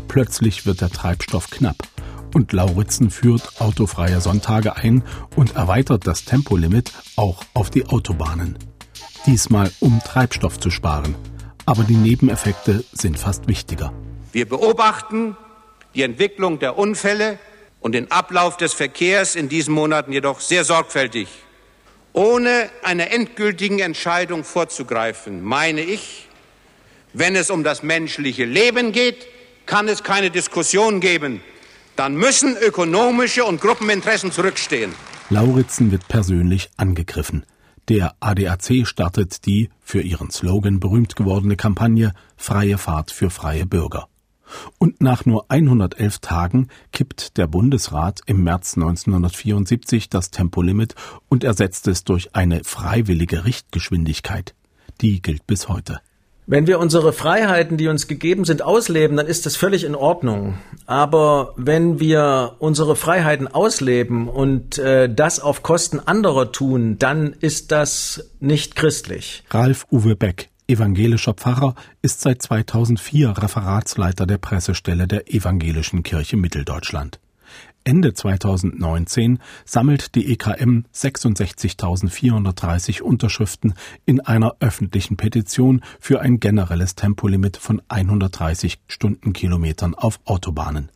Plötzlich 0.09 0.65
wird 0.65 0.81
der 0.81 0.89
Treibstoff 0.89 1.49
knapp 1.49 1.87
und 2.33 2.51
Lauritzen 2.51 3.09
führt 3.09 3.61
autofreie 3.61 4.19
Sonntage 4.19 4.75
ein 4.75 5.03
und 5.37 5.55
erweitert 5.55 6.05
das 6.05 6.25
Tempolimit 6.25 6.91
auch 7.15 7.45
auf 7.53 7.69
die 7.69 7.85
Autobahnen. 7.85 8.57
Diesmal 9.25 9.71
um 9.79 10.01
Treibstoff 10.03 10.59
zu 10.59 10.69
sparen. 10.69 11.15
Aber 11.65 11.85
die 11.85 11.95
Nebeneffekte 11.95 12.83
sind 12.91 13.17
fast 13.17 13.47
wichtiger. 13.47 13.93
Wir 14.33 14.49
beobachten 14.49 15.37
die 15.93 16.01
Entwicklung 16.01 16.57
der 16.57 16.77
Unfälle 16.77 17.37
und 17.81 17.91
den 17.93 18.09
Ablauf 18.09 18.57
des 18.57 18.73
Verkehrs 18.73 19.35
in 19.35 19.47
diesen 19.47 19.75
Monaten 19.75 20.11
jedoch 20.11 20.39
sehr 20.39 20.63
sorgfältig. 20.63 21.27
Ohne 22.13 22.71
einer 22.81 23.11
endgültigen 23.11 23.77
Entscheidung 23.77 24.43
vorzugreifen, 24.43 25.43
meine 25.43 25.81
ich, 25.81 26.27
wenn 27.13 27.35
es 27.35 27.51
um 27.51 27.63
das 27.63 27.83
menschliche 27.83 28.45
Leben 28.45 28.91
geht, 28.91 29.27
kann 29.67 29.87
es 29.87 30.01
keine 30.01 30.31
Diskussion 30.31 30.99
geben. 30.99 31.41
Dann 31.95 32.15
müssen 32.15 32.57
ökonomische 32.57 33.45
und 33.45 33.61
Gruppeninteressen 33.61 34.31
zurückstehen. 34.31 34.93
Lauritzen 35.29 35.91
wird 35.91 36.07
persönlich 36.07 36.71
angegriffen. 36.75 37.45
Der 37.87 38.15
ADAC 38.19 38.87
startet 38.87 39.45
die 39.45 39.69
für 39.83 40.01
ihren 40.01 40.31
Slogan 40.31 40.79
berühmt 40.79 41.15
gewordene 41.15 41.55
Kampagne 41.55 42.13
Freie 42.35 42.79
Fahrt 42.79 43.11
für 43.11 43.29
freie 43.29 43.67
Bürger. 43.67 44.07
Und 44.77 45.01
nach 45.01 45.25
nur 45.25 45.45
111 45.49 46.19
Tagen 46.19 46.67
kippt 46.91 47.37
der 47.37 47.47
Bundesrat 47.47 48.21
im 48.25 48.43
März 48.43 48.75
1974 48.75 50.09
das 50.09 50.31
Tempolimit 50.31 50.95
und 51.29 51.43
ersetzt 51.43 51.87
es 51.87 52.03
durch 52.03 52.35
eine 52.35 52.63
freiwillige 52.63 53.45
Richtgeschwindigkeit. 53.45 54.55
Die 55.01 55.21
gilt 55.21 55.47
bis 55.47 55.69
heute. 55.69 55.99
Wenn 56.45 56.67
wir 56.67 56.79
unsere 56.79 57.13
Freiheiten, 57.13 57.77
die 57.77 57.87
uns 57.87 58.07
gegeben 58.07 58.43
sind, 58.43 58.61
ausleben, 58.61 59.15
dann 59.15 59.27
ist 59.27 59.45
das 59.45 59.55
völlig 59.55 59.85
in 59.85 59.95
Ordnung. 59.95 60.55
Aber 60.85 61.53
wenn 61.55 62.01
wir 62.01 62.55
unsere 62.59 62.97
Freiheiten 62.97 63.47
ausleben 63.47 64.27
und 64.27 64.77
äh, 64.77 65.13
das 65.13 65.39
auf 65.39 65.63
Kosten 65.63 66.01
anderer 66.01 66.51
tun, 66.51 66.97
dann 66.99 67.31
ist 67.31 67.71
das 67.71 68.29
nicht 68.41 68.75
christlich. 68.75 69.43
Ralf 69.51 69.85
Uwe 69.89 70.17
Beck, 70.17 70.49
evangelischer 70.73 71.33
Pfarrer, 71.33 71.75
ist 72.01 72.21
seit 72.21 72.41
2004 72.41 73.37
Referatsleiter 73.37 74.25
der 74.25 74.37
Pressestelle 74.37 75.07
der 75.07 75.33
Evangelischen 75.33 76.03
Kirche 76.03 76.35
Mitteldeutschland. 76.35 77.19
Ende 77.83 78.13
2019 78.13 79.39
sammelt 79.65 80.15
die 80.15 80.31
EKM 80.31 80.85
66.430 80.93 83.01
Unterschriften 83.01 83.73
in 84.05 84.21
einer 84.21 84.55
öffentlichen 84.61 85.17
Petition 85.17 85.81
für 85.99 86.21
ein 86.21 86.39
generelles 86.39 86.95
Tempolimit 86.95 87.57
von 87.57 87.81
130 87.89 88.79
Stundenkilometern 88.87 89.95
auf 89.95 90.21
Autobahnen. 90.25 90.89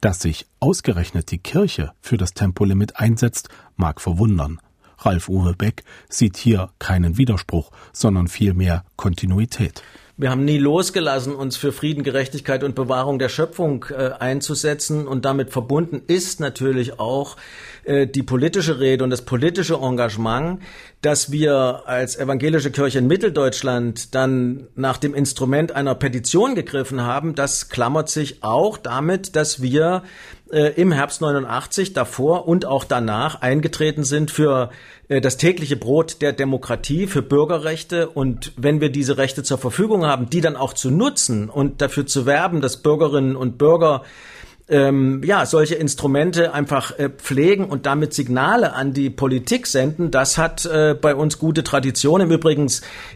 Dass 0.00 0.20
sich 0.20 0.46
ausgerechnet 0.60 1.30
die 1.30 1.38
Kirche 1.38 1.92
für 2.00 2.16
das 2.16 2.32
Tempolimit 2.32 2.98
einsetzt, 2.98 3.50
mag 3.76 4.00
verwundern. 4.00 4.60
Ralf 4.98 5.28
Uwe 5.28 5.54
Beck 5.54 5.84
sieht 6.08 6.36
hier 6.36 6.70
keinen 6.78 7.18
Widerspruch, 7.18 7.70
sondern 7.92 8.28
vielmehr 8.28 8.84
Kontinuität. 8.96 9.82
Wir 10.20 10.30
haben 10.30 10.44
nie 10.44 10.58
losgelassen, 10.58 11.32
uns 11.32 11.56
für 11.56 11.70
Frieden, 11.70 12.02
Gerechtigkeit 12.02 12.64
und 12.64 12.74
Bewahrung 12.74 13.20
der 13.20 13.28
Schöpfung 13.28 13.84
äh, 13.90 14.10
einzusetzen. 14.18 15.06
Und 15.06 15.24
damit 15.24 15.50
verbunden 15.50 16.02
ist 16.08 16.40
natürlich 16.40 16.98
auch 16.98 17.36
äh, 17.84 18.08
die 18.08 18.24
politische 18.24 18.80
Rede 18.80 19.04
und 19.04 19.10
das 19.10 19.22
politische 19.22 19.74
Engagement, 19.74 20.60
dass 21.02 21.30
wir 21.30 21.84
als 21.86 22.16
evangelische 22.16 22.72
Kirche 22.72 22.98
in 22.98 23.06
Mitteldeutschland 23.06 24.12
dann 24.16 24.66
nach 24.74 24.96
dem 24.96 25.14
Instrument 25.14 25.70
einer 25.70 25.94
Petition 25.94 26.56
gegriffen 26.56 27.02
haben. 27.02 27.36
Das 27.36 27.68
klammert 27.68 28.08
sich 28.08 28.42
auch 28.42 28.76
damit, 28.76 29.36
dass 29.36 29.62
wir 29.62 30.02
äh, 30.52 30.80
im 30.80 30.92
Herbst 30.92 31.20
89 31.20 31.92
davor 31.92 32.46
und 32.48 32.64
auch 32.64 32.84
danach 32.84 33.40
eingetreten 33.40 34.04
sind 34.04 34.30
für 34.30 34.70
äh, 35.08 35.20
das 35.20 35.36
tägliche 35.36 35.76
Brot 35.76 36.22
der 36.22 36.32
Demokratie, 36.32 37.06
für 37.06 37.22
Bürgerrechte. 37.22 38.08
Und 38.08 38.52
wenn 38.56 38.80
wir 38.80 38.90
diese 38.90 39.18
Rechte 39.18 39.42
zur 39.42 39.58
Verfügung 39.58 40.06
haben, 40.06 40.30
die 40.30 40.40
dann 40.40 40.56
auch 40.56 40.72
zu 40.72 40.90
nutzen 40.90 41.48
und 41.48 41.80
dafür 41.80 42.06
zu 42.06 42.26
werben, 42.26 42.60
dass 42.60 42.78
Bürgerinnen 42.78 43.36
und 43.36 43.58
Bürger 43.58 44.02
ähm, 44.68 45.22
ja, 45.24 45.46
solche 45.46 45.74
Instrumente 45.76 46.52
einfach 46.52 46.98
äh, 46.98 47.08
pflegen 47.08 47.64
und 47.64 47.86
damit 47.86 48.12
Signale 48.12 48.74
an 48.74 48.92
die 48.92 49.08
Politik 49.10 49.66
senden, 49.66 50.10
das 50.10 50.36
hat 50.36 50.66
äh, 50.66 50.94
bei 51.00 51.14
uns 51.14 51.38
gute 51.38 51.64
Tradition. 51.64 52.20
Im 52.20 52.30
Übrigen 52.30 52.70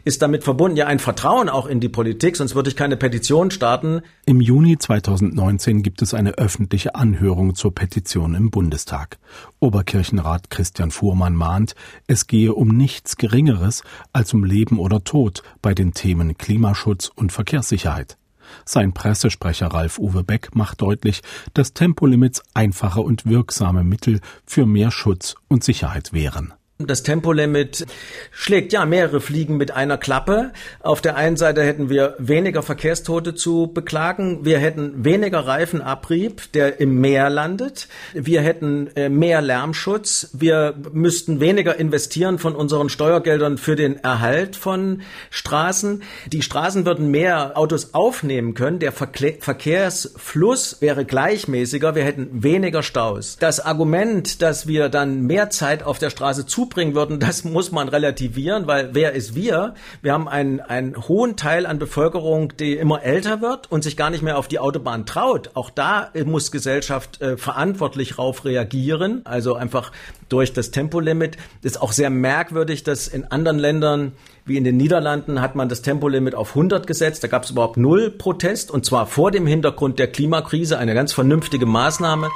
ist 0.05 0.23
damit 0.23 0.45
verbunden 0.45 0.77
ja 0.77 0.87
ein 0.87 0.99
Vertrauen 0.99 1.49
auch 1.49 1.67
in 1.67 1.81
die 1.81 1.89
Politik, 1.89 2.37
sonst 2.37 2.55
würde 2.55 2.71
ich 2.71 2.77
keine 2.77 2.97
Petition 2.97 3.51
starten. 3.51 4.01
Im 4.25 4.41
Juni 4.41 4.79
2019 4.79 5.83
gibt 5.83 6.01
es 6.01 6.15
eine 6.15 6.33
öffentliche 6.33 6.95
Anhörung 6.95 7.55
zur 7.55 7.75
Petition 7.75 8.35
im 8.35 8.51
Bundestag. 8.51 9.19
Oberkirchenrat 9.61 10.51
Christian 10.51 10.91
Fuhrmann 10.91 11.35
mahnt, 11.35 11.75
es 12.07 12.27
gehe 12.27 12.55
um 12.55 12.69
nichts 12.69 13.17
Geringeres 13.17 13.83
als 14.13 14.33
um 14.33 14.45
Leben 14.45 14.79
oder 14.79 15.05
Tod 15.05 15.43
bei 15.61 15.75
den 15.75 15.93
Themen 15.93 16.39
Klimaschutz 16.39 17.11
und 17.15 17.33
Verkehrssicherheit. 17.33 18.17
Sein 18.65 18.93
Pressesprecher 18.93 19.69
Ralf 19.69 19.99
Uwe 19.99 20.25
Beck 20.25 20.55
macht 20.55 20.83
deutlich, 20.83 21.23
dass 21.55 21.75
Tempolimits 21.75 22.43
einfache 22.55 23.01
und 23.01 23.27
wirksame 23.27 23.85
Mittel 23.85 24.21
für 24.47 24.67
mehr 24.67 24.91
Schutz 24.91 25.35
und 25.49 25.65
Sicherheit 25.65 26.13
wären. 26.13 26.55
Das 26.79 27.03
Tempolimit 27.03 27.87
schlägt 28.31 28.73
ja 28.73 28.85
mehrere 28.85 29.21
Fliegen 29.21 29.57
mit 29.57 29.71
einer 29.73 29.99
Klappe. 29.99 30.53
Auf 30.81 31.01
der 31.01 31.17
einen 31.17 31.37
Seite 31.37 31.63
hätten 31.63 31.91
wir 31.91 32.17
weniger 32.19 32.63
Verkehrstote 32.63 33.35
zu 33.35 33.71
beklagen. 33.73 34.45
Wir 34.45 34.59
hätten 34.59 35.05
weniger 35.05 35.41
Reifenabrieb, 35.41 36.51
der 36.53 36.81
im 36.81 37.01
Meer 37.01 37.31
landet. 37.31 37.89
Wir 38.15 38.41
hätten 38.41 38.89
äh, 38.97 39.09
mehr 39.09 39.43
Lärmschutz. 39.43 40.31
Wir 40.33 40.75
müssten 40.93 41.41
weniger 41.41 41.77
investieren 41.77 42.39
von 42.39 42.57
unseren 42.57 42.89
Steuergeldern 42.89 43.59
für 43.59 43.77
den 43.77 43.99
Erhalt 43.99 44.57
von 44.57 45.03
Straßen. 45.31 46.03
Die 46.27 46.43
Straßen 46.43 46.85
würden 46.85 47.11
mehr 47.11 47.57
Autos 47.57 47.95
aufnehmen 47.95 48.55
können. 48.55 48.79
Der 48.79 48.93
Verkehrsfluss 48.93 50.81
wäre 50.81 51.05
gleichmäßiger. 51.05 51.95
Wir 51.95 52.05
hätten 52.05 52.43
weniger 52.43 52.83
Staus. 52.83 53.37
Das 53.39 53.61
Argument, 53.61 54.43
dass 54.43 54.67
wir 54.67 54.89
dann 54.89 55.23
mehr 55.23 55.51
Zeit 55.51 55.85
auf 55.85 55.99
der 55.99 56.11
Straße 56.11 56.47
zu 56.47 56.62
zubringen 56.63 56.95
würden, 56.95 57.19
das 57.19 57.43
muss 57.43 57.73
man 57.73 57.89
relativieren, 57.89 58.69
weil 58.69 58.91
wer 58.93 59.13
ist 59.15 59.35
wir? 59.35 59.75
Wir 60.01 60.13
haben 60.13 60.29
einen, 60.29 60.61
einen 60.61 60.97
hohen 61.09 61.35
Teil 61.35 61.67
an 61.67 61.81
Bevölkerung, 61.81 62.57
die 62.57 62.75
immer 62.75 63.03
älter 63.03 63.41
wird 63.41 63.71
und 63.73 63.83
sich 63.83 63.97
gar 63.97 64.11
nicht 64.11 64.23
mehr 64.23 64.39
auf 64.39 64.47
die 64.47 64.61
Autobahn 64.61 65.05
traut. 65.05 65.51
Auch 65.55 65.71
da 65.71 66.11
muss 66.25 66.53
Gesellschaft 66.53 67.21
äh, 67.21 67.37
verantwortlich 67.37 68.17
rauf 68.17 68.45
reagieren, 68.45 69.23
also 69.25 69.57
einfach 69.57 69.91
durch 70.29 70.53
das 70.53 70.71
Tempolimit. 70.71 71.37
Ist 71.63 71.83
auch 71.83 71.91
sehr 71.91 72.11
merkwürdig, 72.11 72.85
dass 72.85 73.09
in 73.09 73.25
anderen 73.25 73.59
Ländern 73.59 74.13
wie 74.45 74.57
in 74.57 74.63
den 74.63 74.77
Niederlanden 74.77 75.41
hat 75.41 75.57
man 75.57 75.69
das 75.69 75.83
Tempolimit 75.83 76.37
auf 76.37 76.51
100 76.51 76.87
gesetzt. 76.87 77.25
Da 77.25 77.29
gab 77.29 77.43
es 77.43 77.51
überhaupt 77.51 77.77
null 77.77 78.11
Protest 78.11 78.71
und 78.71 78.87
zwar 78.87 79.07
vor 79.07 79.33
dem 79.33 79.49
Hintergrund 79.49 79.99
der 79.99 80.07
Klimakrise 80.07 80.79
eine 80.79 80.95
ganz 80.95 81.13
vernünftige 81.13 81.67
Maßnahme. 81.67 82.29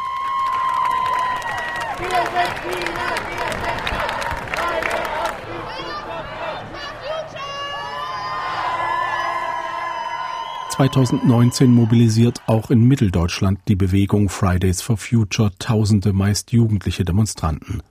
2019 10.76 11.73
mobilisiert 11.73 12.42
auch 12.47 12.68
in 12.68 12.87
Mitteldeutschland 12.87 13.61
die 13.66 13.76
Bewegung 13.76 14.28
Fridays 14.28 14.83
for 14.83 14.99
Future 14.99 15.50
tausende 15.59 16.12
meist 16.12 16.52
jugendliche 16.52 17.02
Demonstranten. 17.02 17.83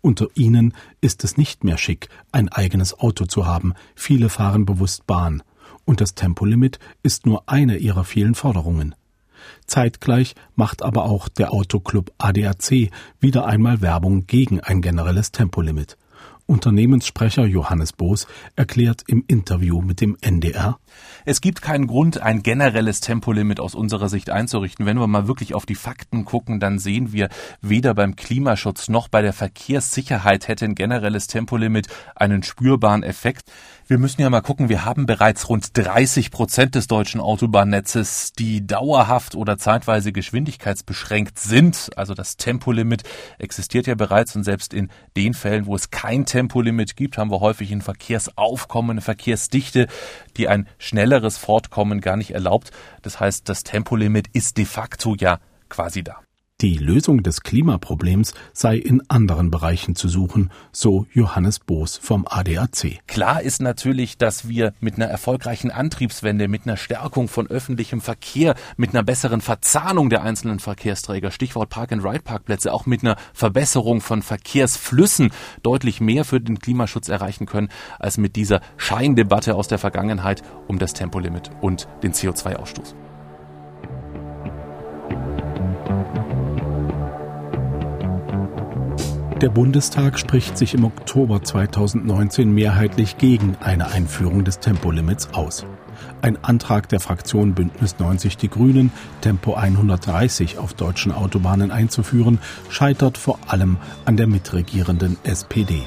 Unter 0.00 0.26
ihnen 0.34 0.74
ist 1.00 1.22
es 1.22 1.36
nicht 1.36 1.62
mehr 1.62 1.78
schick, 1.78 2.08
ein 2.32 2.48
eigenes 2.48 2.98
Auto 2.98 3.26
zu 3.26 3.46
haben. 3.46 3.74
Viele 3.94 4.28
fahren 4.28 4.66
bewusst 4.66 5.06
Bahn. 5.06 5.44
Und 5.84 6.00
das 6.00 6.16
Tempolimit 6.16 6.80
ist 7.04 7.26
nur 7.26 7.44
eine 7.46 7.76
ihrer 7.76 8.02
vielen 8.02 8.34
Forderungen. 8.34 8.96
Zeitgleich 9.68 10.34
macht 10.56 10.82
aber 10.82 11.04
auch 11.04 11.28
der 11.28 11.52
Autoclub 11.52 12.10
ADAC 12.18 12.90
wieder 13.20 13.46
einmal 13.46 13.82
Werbung 13.82 14.26
gegen 14.26 14.58
ein 14.58 14.82
generelles 14.82 15.30
Tempolimit. 15.30 15.96
Unternehmenssprecher 16.46 17.44
Johannes 17.44 17.92
Boos 17.92 18.26
erklärt 18.56 19.02
im 19.06 19.24
Interview 19.26 19.80
mit 19.80 20.00
dem 20.00 20.16
NDR, 20.20 20.78
es 21.24 21.40
gibt 21.40 21.62
keinen 21.62 21.86
Grund, 21.86 22.20
ein 22.20 22.42
generelles 22.42 23.00
Tempolimit 23.00 23.60
aus 23.60 23.74
unserer 23.74 24.08
Sicht 24.08 24.30
einzurichten. 24.30 24.86
Wenn 24.86 24.98
wir 24.98 25.06
mal 25.06 25.28
wirklich 25.28 25.54
auf 25.54 25.66
die 25.66 25.76
Fakten 25.76 26.24
gucken, 26.24 26.58
dann 26.58 26.78
sehen 26.78 27.12
wir, 27.12 27.28
weder 27.60 27.94
beim 27.94 28.16
Klimaschutz 28.16 28.88
noch 28.88 29.08
bei 29.08 29.22
der 29.22 29.32
Verkehrssicherheit 29.32 30.48
hätte 30.48 30.64
ein 30.64 30.74
generelles 30.74 31.28
Tempolimit 31.28 31.86
einen 32.16 32.42
spürbaren 32.42 33.04
Effekt. 33.04 33.52
Wir 33.86 33.98
müssen 33.98 34.22
ja 34.22 34.30
mal 34.30 34.40
gucken, 34.40 34.68
wir 34.68 34.84
haben 34.84 35.06
bereits 35.06 35.48
rund 35.48 35.76
30 35.76 36.30
Prozent 36.30 36.74
des 36.74 36.86
deutschen 36.86 37.20
Autobahnnetzes, 37.20 38.32
die 38.32 38.66
dauerhaft 38.66 39.34
oder 39.34 39.58
zeitweise 39.58 40.12
geschwindigkeitsbeschränkt 40.12 41.38
sind. 41.38 41.90
Also 41.96 42.14
das 42.14 42.36
Tempolimit 42.36 43.02
existiert 43.38 43.86
ja 43.86 43.94
bereits 43.94 44.34
und 44.34 44.44
selbst 44.44 44.72
in 44.72 44.88
den 45.16 45.34
Fällen, 45.34 45.66
wo 45.66 45.74
es 45.74 45.90
kein 45.90 46.24
Tempolimit 46.32 46.96
gibt, 46.96 47.18
haben 47.18 47.30
wir 47.30 47.40
häufig 47.40 47.70
ein 47.72 47.82
Verkehrsaufkommen, 47.82 48.92
eine 48.92 49.00
Verkehrsdichte, 49.02 49.86
die 50.38 50.48
ein 50.48 50.66
schnelleres 50.78 51.36
Fortkommen 51.36 52.00
gar 52.00 52.16
nicht 52.16 52.30
erlaubt. 52.30 52.70
Das 53.02 53.20
heißt, 53.20 53.50
das 53.50 53.64
Tempolimit 53.64 54.28
ist 54.32 54.56
de 54.56 54.64
facto 54.64 55.14
ja 55.14 55.40
quasi 55.68 56.02
da. 56.02 56.20
Die 56.62 56.78
Lösung 56.78 57.24
des 57.24 57.40
Klimaproblems 57.40 58.34
sei 58.52 58.76
in 58.76 59.02
anderen 59.08 59.50
Bereichen 59.50 59.96
zu 59.96 60.06
suchen, 60.06 60.52
so 60.70 61.06
Johannes 61.12 61.58
Boos 61.58 61.96
vom 61.96 62.24
ADAC. 62.24 63.00
Klar 63.08 63.42
ist 63.42 63.60
natürlich, 63.60 64.16
dass 64.16 64.46
wir 64.46 64.72
mit 64.78 64.94
einer 64.94 65.06
erfolgreichen 65.06 65.72
Antriebswende, 65.72 66.46
mit 66.46 66.62
einer 66.64 66.76
Stärkung 66.76 67.26
von 67.26 67.48
öffentlichem 67.48 68.00
Verkehr, 68.00 68.54
mit 68.76 68.90
einer 68.90 69.02
besseren 69.02 69.40
Verzahnung 69.40 70.08
der 70.08 70.22
einzelnen 70.22 70.60
Verkehrsträger, 70.60 71.32
Stichwort 71.32 71.68
Park-and-Ride-Parkplätze, 71.68 72.72
auch 72.72 72.86
mit 72.86 73.02
einer 73.02 73.16
Verbesserung 73.34 74.00
von 74.00 74.22
Verkehrsflüssen 74.22 75.32
deutlich 75.64 76.00
mehr 76.00 76.24
für 76.24 76.40
den 76.40 76.60
Klimaschutz 76.60 77.08
erreichen 77.08 77.46
können, 77.46 77.70
als 77.98 78.18
mit 78.18 78.36
dieser 78.36 78.60
Scheindebatte 78.76 79.56
aus 79.56 79.66
der 79.66 79.78
Vergangenheit 79.78 80.42
um 80.68 80.78
das 80.78 80.92
Tempolimit 80.92 81.50
und 81.60 81.88
den 82.04 82.12
CO2-Ausstoß. 82.12 82.94
Der 89.42 89.50
Bundestag 89.50 90.20
spricht 90.20 90.56
sich 90.56 90.72
im 90.72 90.84
Oktober 90.84 91.42
2019 91.42 92.54
mehrheitlich 92.54 93.18
gegen 93.18 93.56
eine 93.58 93.88
Einführung 93.88 94.44
des 94.44 94.60
Tempolimits 94.60 95.34
aus. 95.34 95.66
Ein 96.20 96.38
Antrag 96.44 96.88
der 96.88 97.00
Fraktion 97.00 97.52
Bündnis 97.52 97.98
90 97.98 98.36
Die 98.36 98.48
Grünen, 98.48 98.92
Tempo 99.20 99.54
130 99.54 100.58
auf 100.58 100.74
deutschen 100.74 101.10
Autobahnen 101.10 101.72
einzuführen, 101.72 102.38
scheitert 102.68 103.18
vor 103.18 103.40
allem 103.48 103.78
an 104.04 104.16
der 104.16 104.28
mitregierenden 104.28 105.16
SPD. 105.24 105.82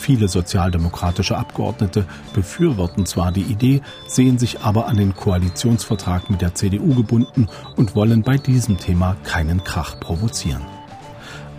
Viele 0.00 0.26
sozialdemokratische 0.26 1.38
Abgeordnete 1.38 2.06
befürworten 2.34 3.06
zwar 3.06 3.30
die 3.30 3.42
Idee, 3.42 3.82
sehen 4.08 4.36
sich 4.36 4.62
aber 4.62 4.88
an 4.88 4.96
den 4.96 5.14
Koalitionsvertrag 5.14 6.28
mit 6.28 6.42
der 6.42 6.56
CDU 6.56 6.92
gebunden 6.96 7.46
und 7.76 7.94
wollen 7.94 8.22
bei 8.22 8.36
diesem 8.36 8.78
Thema 8.78 9.16
keinen 9.22 9.62
Krach 9.62 10.00
provozieren. 10.00 10.75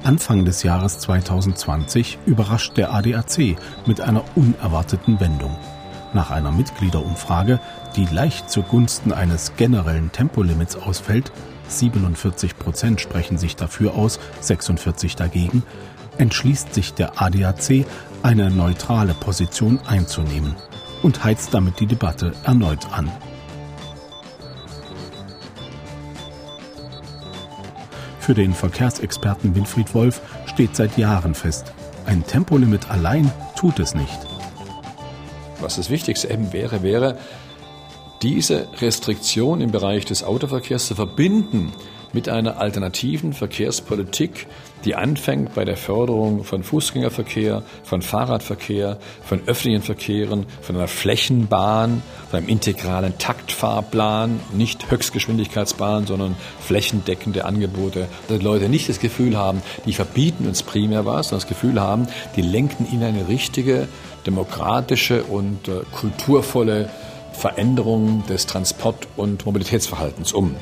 Anfang 0.03 0.45
des 0.45 0.63
Jahres 0.63 0.99
2020 0.99 2.19
überrascht 2.25 2.77
der 2.77 2.93
ADAC 2.93 3.57
mit 3.85 4.01
einer 4.01 4.23
unerwarteten 4.35 5.19
Wendung. 5.19 5.55
Nach 6.13 6.31
einer 6.31 6.51
Mitgliederumfrage, 6.51 7.59
die 7.95 8.05
leicht 8.05 8.49
zugunsten 8.49 9.11
eines 9.11 9.55
generellen 9.57 10.11
Tempolimits 10.11 10.75
ausfällt, 10.75 11.31
47 11.67 12.57
Prozent 12.57 13.01
sprechen 13.01 13.37
sich 13.37 13.55
dafür 13.55 13.95
aus, 13.95 14.19
46 14.39 15.15
dagegen, 15.15 15.63
entschließt 16.17 16.73
sich 16.73 16.93
der 16.93 17.21
ADAC, 17.21 17.85
eine 18.23 18.49
neutrale 18.49 19.13
Position 19.13 19.79
einzunehmen 19.85 20.55
und 21.03 21.23
heizt 21.23 21.53
damit 21.53 21.79
die 21.79 21.87
Debatte 21.87 22.33
erneut 22.43 22.91
an. 22.91 23.11
Für 28.27 28.33
den 28.33 28.53
Verkehrsexperten 28.53 29.55
Winfried 29.55 29.95
Wolf 29.95 30.19
steht 30.47 30.75
seit 30.75 30.97
Jahren 30.97 31.33
fest, 31.33 31.71
ein 32.05 32.27
Tempolimit 32.27 32.91
allein 32.91 33.31
tut 33.57 33.79
es 33.79 33.95
nicht. 33.95 34.19
Was 35.61 35.77
das 35.77 35.89
Wichtigste 35.89 36.29
eben 36.29 36.51
wäre, 36.51 36.83
wäre, 36.83 37.17
diese 38.21 38.67
Restriktion 38.81 39.61
im 39.61 39.71
Bereich 39.71 40.03
des 40.03 40.25
Autoverkehrs 40.25 40.87
zu 40.87 40.95
verbinden 40.95 41.71
mit 42.13 42.29
einer 42.29 42.59
alternativen 42.59 43.33
Verkehrspolitik, 43.33 44.47
die 44.85 44.95
anfängt 44.95 45.53
bei 45.55 45.65
der 45.65 45.77
Förderung 45.77 46.43
von 46.43 46.63
Fußgängerverkehr, 46.63 47.63
von 47.83 48.01
Fahrradverkehr, 48.01 48.97
von 49.23 49.41
öffentlichen 49.47 49.81
Verkehren, 49.81 50.45
von 50.61 50.75
einer 50.75 50.87
Flächenbahn, 50.87 52.01
von 52.29 52.37
einem 52.37 52.47
integralen 52.47 53.17
Taktfahrplan, 53.17 54.39
nicht 54.53 54.89
Höchstgeschwindigkeitsbahn, 54.91 56.05
sondern 56.05 56.35
flächendeckende 56.59 57.45
Angebote, 57.45 58.07
dass 58.27 58.41
Leute 58.41 58.69
nicht 58.69 58.87
das 58.87 58.99
Gefühl 58.99 59.35
haben, 59.35 59.61
die 59.85 59.93
verbieten 59.93 60.47
uns 60.47 60.63
primär 60.63 61.05
was, 61.05 61.29
sondern 61.29 61.47
das 61.47 61.49
Gefühl 61.49 61.81
haben, 61.81 62.07
die 62.35 62.41
lenken 62.41 62.87
in 62.91 63.03
eine 63.03 63.27
richtige, 63.27 63.87
demokratische 64.25 65.23
und 65.23 65.67
äh, 65.67 65.81
kulturvolle 65.91 66.89
Veränderung 67.33 68.23
des 68.27 68.45
Transport- 68.47 69.07
und 69.15 69.45
Mobilitätsverhaltens 69.45 70.33
um. 70.33 70.55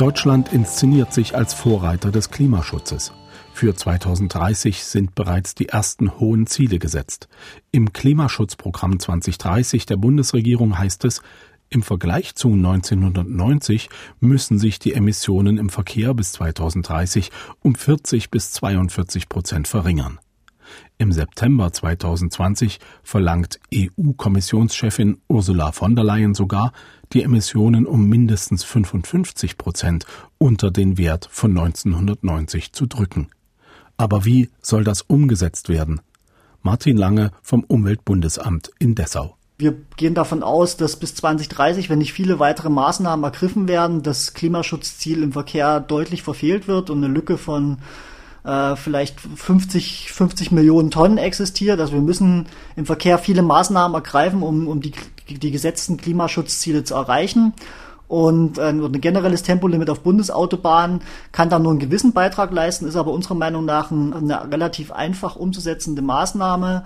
Deutschland 0.00 0.50
inszeniert 0.50 1.12
sich 1.12 1.36
als 1.36 1.52
Vorreiter 1.52 2.10
des 2.10 2.30
Klimaschutzes. 2.30 3.12
Für 3.52 3.74
2030 3.74 4.82
sind 4.82 5.14
bereits 5.14 5.54
die 5.54 5.68
ersten 5.68 6.18
hohen 6.18 6.46
Ziele 6.46 6.78
gesetzt. 6.78 7.28
Im 7.70 7.92
Klimaschutzprogramm 7.92 8.98
2030 8.98 9.84
der 9.84 9.98
Bundesregierung 9.98 10.78
heißt 10.78 11.04
es, 11.04 11.20
im 11.68 11.82
Vergleich 11.82 12.34
zu 12.34 12.48
1990 12.48 13.90
müssen 14.20 14.58
sich 14.58 14.78
die 14.78 14.94
Emissionen 14.94 15.58
im 15.58 15.68
Verkehr 15.68 16.14
bis 16.14 16.32
2030 16.32 17.30
um 17.60 17.74
40 17.74 18.30
bis 18.30 18.52
42 18.52 19.28
Prozent 19.28 19.68
verringern. 19.68 20.18
Im 20.96 21.12
September 21.12 21.72
2020 21.72 22.78
verlangt 23.02 23.60
EU-Kommissionschefin 23.74 25.18
Ursula 25.28 25.72
von 25.72 25.94
der 25.94 26.04
Leyen 26.04 26.34
sogar, 26.34 26.72
die 27.12 27.22
Emissionen 27.22 27.86
um 27.86 28.08
mindestens 28.08 28.64
55 28.64 29.58
Prozent 29.58 30.06
unter 30.38 30.70
den 30.70 30.98
Wert 30.98 31.28
von 31.30 31.50
1990 31.50 32.72
zu 32.72 32.86
drücken. 32.86 33.28
Aber 33.96 34.24
wie 34.24 34.48
soll 34.62 34.84
das 34.84 35.02
umgesetzt 35.02 35.68
werden? 35.68 36.00
Martin 36.62 36.96
Lange 36.96 37.32
vom 37.42 37.64
Umweltbundesamt 37.64 38.70
in 38.78 38.94
Dessau. 38.94 39.36
Wir 39.58 39.76
gehen 39.96 40.14
davon 40.14 40.42
aus, 40.42 40.78
dass 40.78 40.96
bis 40.96 41.14
2030, 41.16 41.90
wenn 41.90 41.98
nicht 41.98 42.14
viele 42.14 42.38
weitere 42.38 42.70
Maßnahmen 42.70 43.24
ergriffen 43.24 43.68
werden, 43.68 44.02
das 44.02 44.32
Klimaschutzziel 44.32 45.22
im 45.22 45.32
Verkehr 45.32 45.80
deutlich 45.80 46.22
verfehlt 46.22 46.66
wird 46.66 46.88
und 46.88 47.04
eine 47.04 47.12
Lücke 47.12 47.36
von 47.36 47.78
äh, 48.44 48.76
vielleicht 48.76 49.20
50, 49.20 50.12
50 50.12 50.52
Millionen 50.52 50.90
Tonnen 50.90 51.18
existiert. 51.18 51.80
Also 51.80 51.94
wir 51.94 52.00
müssen 52.00 52.46
im 52.76 52.86
Verkehr 52.86 53.18
viele 53.18 53.42
Maßnahmen 53.42 53.94
ergreifen, 53.94 54.42
um, 54.42 54.68
um 54.68 54.80
die, 54.80 54.92
die 55.28 55.50
gesetzten 55.50 55.96
Klimaschutzziele 55.96 56.84
zu 56.84 56.94
erreichen. 56.94 57.52
Und 58.08 58.58
äh, 58.58 58.70
ein 58.70 59.00
generelles 59.00 59.44
Tempolimit 59.44 59.88
auf 59.88 60.00
Bundesautobahnen 60.00 61.00
kann 61.30 61.48
da 61.48 61.60
nur 61.60 61.70
einen 61.70 61.78
gewissen 61.78 62.12
Beitrag 62.12 62.50
leisten, 62.50 62.86
ist 62.86 62.96
aber 62.96 63.12
unserer 63.12 63.36
Meinung 63.36 63.64
nach 63.64 63.92
ein, 63.92 64.12
eine 64.12 64.50
relativ 64.50 64.90
einfach 64.90 65.36
umzusetzende 65.36 66.02
Maßnahme, 66.02 66.82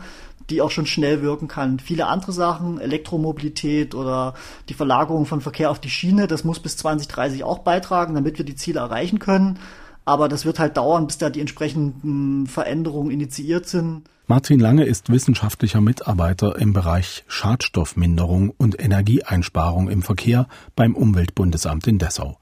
die 0.50 0.60
auch 0.60 0.70
schon 0.70 0.84
schnell 0.84 1.22
wirken 1.22 1.48
kann. 1.48 1.78
Viele 1.78 2.08
andere 2.08 2.32
Sachen, 2.32 2.78
Elektromobilität 2.78 3.94
oder 3.94 4.34
die 4.68 4.74
Verlagerung 4.74 5.24
von 5.24 5.40
Verkehr 5.40 5.70
auf 5.70 5.78
die 5.78 5.88
Schiene, 5.88 6.26
das 6.26 6.44
muss 6.44 6.60
bis 6.60 6.76
2030 6.76 7.42
auch 7.42 7.60
beitragen, 7.60 8.14
damit 8.14 8.36
wir 8.36 8.44
die 8.44 8.56
Ziele 8.56 8.80
erreichen 8.80 9.18
können. 9.18 9.58
Aber 10.04 10.28
das 10.28 10.44
wird 10.44 10.58
halt 10.58 10.76
dauern, 10.76 11.06
bis 11.06 11.18
da 11.18 11.30
die 11.30 11.40
entsprechenden 11.40 12.46
Veränderungen 12.46 13.10
initiiert 13.10 13.66
sind. 13.66 14.02
Martin 14.26 14.58
Lange 14.58 14.84
ist 14.84 15.10
wissenschaftlicher 15.10 15.80
Mitarbeiter 15.80 16.56
im 16.58 16.72
Bereich 16.72 17.24
Schadstoffminderung 17.28 18.50
und 18.50 18.80
Energieeinsparung 18.82 19.88
im 19.88 20.02
Verkehr 20.02 20.48
beim 20.76 20.94
Umweltbundesamt 20.94 21.86
in 21.86 21.98
Dessau. 21.98 22.38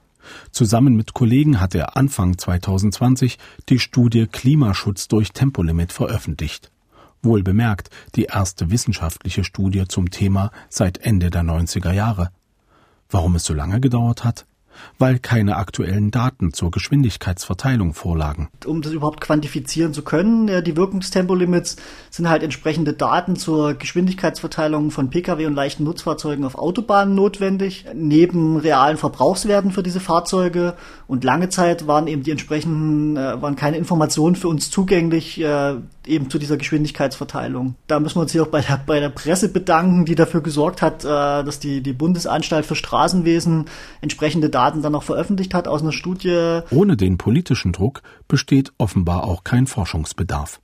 Zusammen 0.52 0.94
mit 0.94 1.14
Kollegen 1.14 1.60
hat 1.60 1.74
er 1.74 1.96
Anfang 1.96 2.38
2020 2.38 3.38
die 3.68 3.80
Studie 3.80 4.26
Klimaschutz 4.26 5.08
durch 5.08 5.32
Tempolimit 5.32 5.92
veröffentlicht. 5.92 6.70
Wohl 7.22 7.42
bemerkt, 7.42 7.90
die 8.14 8.24
erste 8.24 8.70
wissenschaftliche 8.70 9.44
Studie 9.44 9.84
zum 9.88 10.10
Thema 10.10 10.50
seit 10.68 10.98
Ende 10.98 11.30
der 11.30 11.42
90er 11.42 11.92
Jahre. 11.92 12.30
Warum 13.10 13.34
es 13.34 13.44
so 13.44 13.54
lange 13.54 13.80
gedauert 13.80 14.24
hat? 14.24 14.46
Weil 14.98 15.18
keine 15.18 15.56
aktuellen 15.56 16.10
Daten 16.10 16.52
zur 16.52 16.70
Geschwindigkeitsverteilung 16.70 17.94
vorlagen. 17.94 18.48
Um 18.66 18.82
das 18.82 18.92
überhaupt 18.92 19.20
quantifizieren 19.20 19.92
zu 19.92 20.02
können, 20.02 20.64
die 20.64 20.76
Wirkung 20.76 21.00
des 21.00 21.10
Tempolimits, 21.10 21.76
sind 22.10 22.28
halt 22.28 22.42
entsprechende 22.42 22.92
Daten 22.92 23.36
zur 23.36 23.74
Geschwindigkeitsverteilung 23.74 24.90
von 24.90 25.10
Pkw 25.10 25.46
und 25.46 25.54
leichten 25.54 25.84
Nutzfahrzeugen 25.84 26.44
auf 26.44 26.56
Autobahnen 26.56 27.14
notwendig, 27.14 27.86
neben 27.94 28.56
realen 28.56 28.96
Verbrauchswerten 28.96 29.70
für 29.72 29.82
diese 29.82 30.00
Fahrzeuge. 30.00 30.74
Und 31.06 31.24
lange 31.24 31.48
Zeit 31.48 31.86
waren 31.86 32.06
eben 32.06 32.22
die 32.22 32.30
entsprechenden, 32.30 33.16
äh, 33.16 33.40
waren 33.40 33.56
keine 33.56 33.76
Informationen 33.76 34.36
für 34.36 34.48
uns 34.48 34.70
zugänglich, 34.70 35.40
äh, 35.40 35.74
eben 36.06 36.30
zu 36.30 36.38
dieser 36.38 36.56
Geschwindigkeitsverteilung. 36.56 37.76
Da 37.86 38.00
müssen 38.00 38.16
wir 38.16 38.22
uns 38.22 38.32
hier 38.32 38.42
auch 38.42 38.48
bei 38.48 38.60
der, 38.60 38.78
bei 38.84 39.00
der 39.00 39.08
Presse 39.08 39.48
bedanken, 39.48 40.04
die 40.04 40.14
dafür 40.14 40.42
gesorgt 40.42 40.82
hat, 40.82 41.04
äh, 41.04 41.08
dass 41.08 41.58
die, 41.58 41.82
die 41.82 41.92
Bundesanstalt 41.92 42.66
für 42.66 42.74
Straßenwesen 42.74 43.66
entsprechende 44.00 44.50
Daten 44.50 44.82
dann 44.82 44.92
noch 44.92 45.02
veröffentlicht 45.02 45.54
hat 45.54 45.68
aus 45.68 45.82
einer 45.82 45.92
Studie. 45.92 46.60
Ohne 46.70 46.96
den 46.96 47.18
politischen 47.18 47.72
Druck 47.72 48.02
besteht 48.28 48.72
offenbar 48.78 49.24
auch 49.24 49.44
kein 49.44 49.66
Forschungsbedarf. 49.66 50.60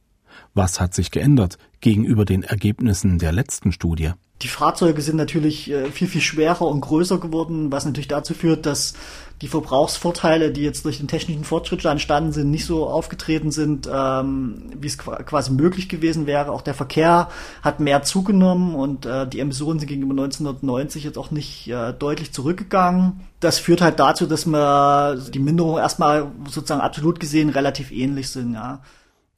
Was 0.55 0.81
hat 0.81 0.95
sich 0.95 1.11
geändert 1.11 1.59
gegenüber 1.81 2.25
den 2.25 2.43
Ergebnissen 2.43 3.19
der 3.19 3.33
letzten 3.33 3.73
Studie? 3.73 4.13
Die 4.43 4.49
Fahrzeuge 4.49 5.03
sind 5.03 5.17
natürlich 5.17 5.69
äh, 5.71 5.91
viel, 5.91 6.07
viel 6.07 6.21
schwerer 6.21 6.63
und 6.63 6.81
größer 6.81 7.19
geworden, 7.19 7.73
was 7.73 7.85
natürlich 7.85 8.07
dazu 8.07 8.35
führt, 8.35 8.67
dass 8.67 8.95
die 9.43 9.49
Verbrauchsvorteile, 9.49 10.53
die 10.53 10.63
jetzt 10.63 10.85
durch 10.85 10.99
den 10.99 11.09
technischen 11.09 11.45
Fortschritt 11.45 11.85
entstanden 11.85 12.33
sind, 12.33 12.51
nicht 12.51 12.65
so 12.65 12.89
aufgetreten 12.89 13.51
sind, 13.51 13.89
ähm, 13.93 14.71
wie 14.79 14.87
es 14.87 14.99
quasi 14.99 15.53
möglich 15.53 15.89
gewesen 15.89 16.27
wäre. 16.27 16.53
Auch 16.53 16.63
der 16.63 16.75
Verkehr 16.75 17.29
hat 17.63 17.81
mehr 17.81 18.03
zugenommen 18.03 18.75
und 18.75 19.07
äh, 19.07 19.27
die 19.27 19.41
Emissionen 19.41 19.81
sind 19.81 19.89
gegenüber 19.89 20.13
1990 20.13 21.05
jetzt 21.05 21.19
auch 21.19 21.31
nicht 21.31 21.69
äh, 21.69 21.93
deutlich 21.93 22.33
zurückgegangen. 22.33 23.21
Das 23.41 23.59
führt 23.59 23.81
halt 23.81 24.01
dazu, 24.01 24.27
dass 24.27 24.47
wir 24.47 25.21
die 25.33 25.39
Minderungen 25.39 25.79
erstmal 25.79 26.31
sozusagen 26.49 26.81
absolut 26.81 27.19
gesehen 27.21 27.51
relativ 27.51 27.93
ähnlich 27.93 28.31
sind, 28.31 28.55
ja. 28.55 28.81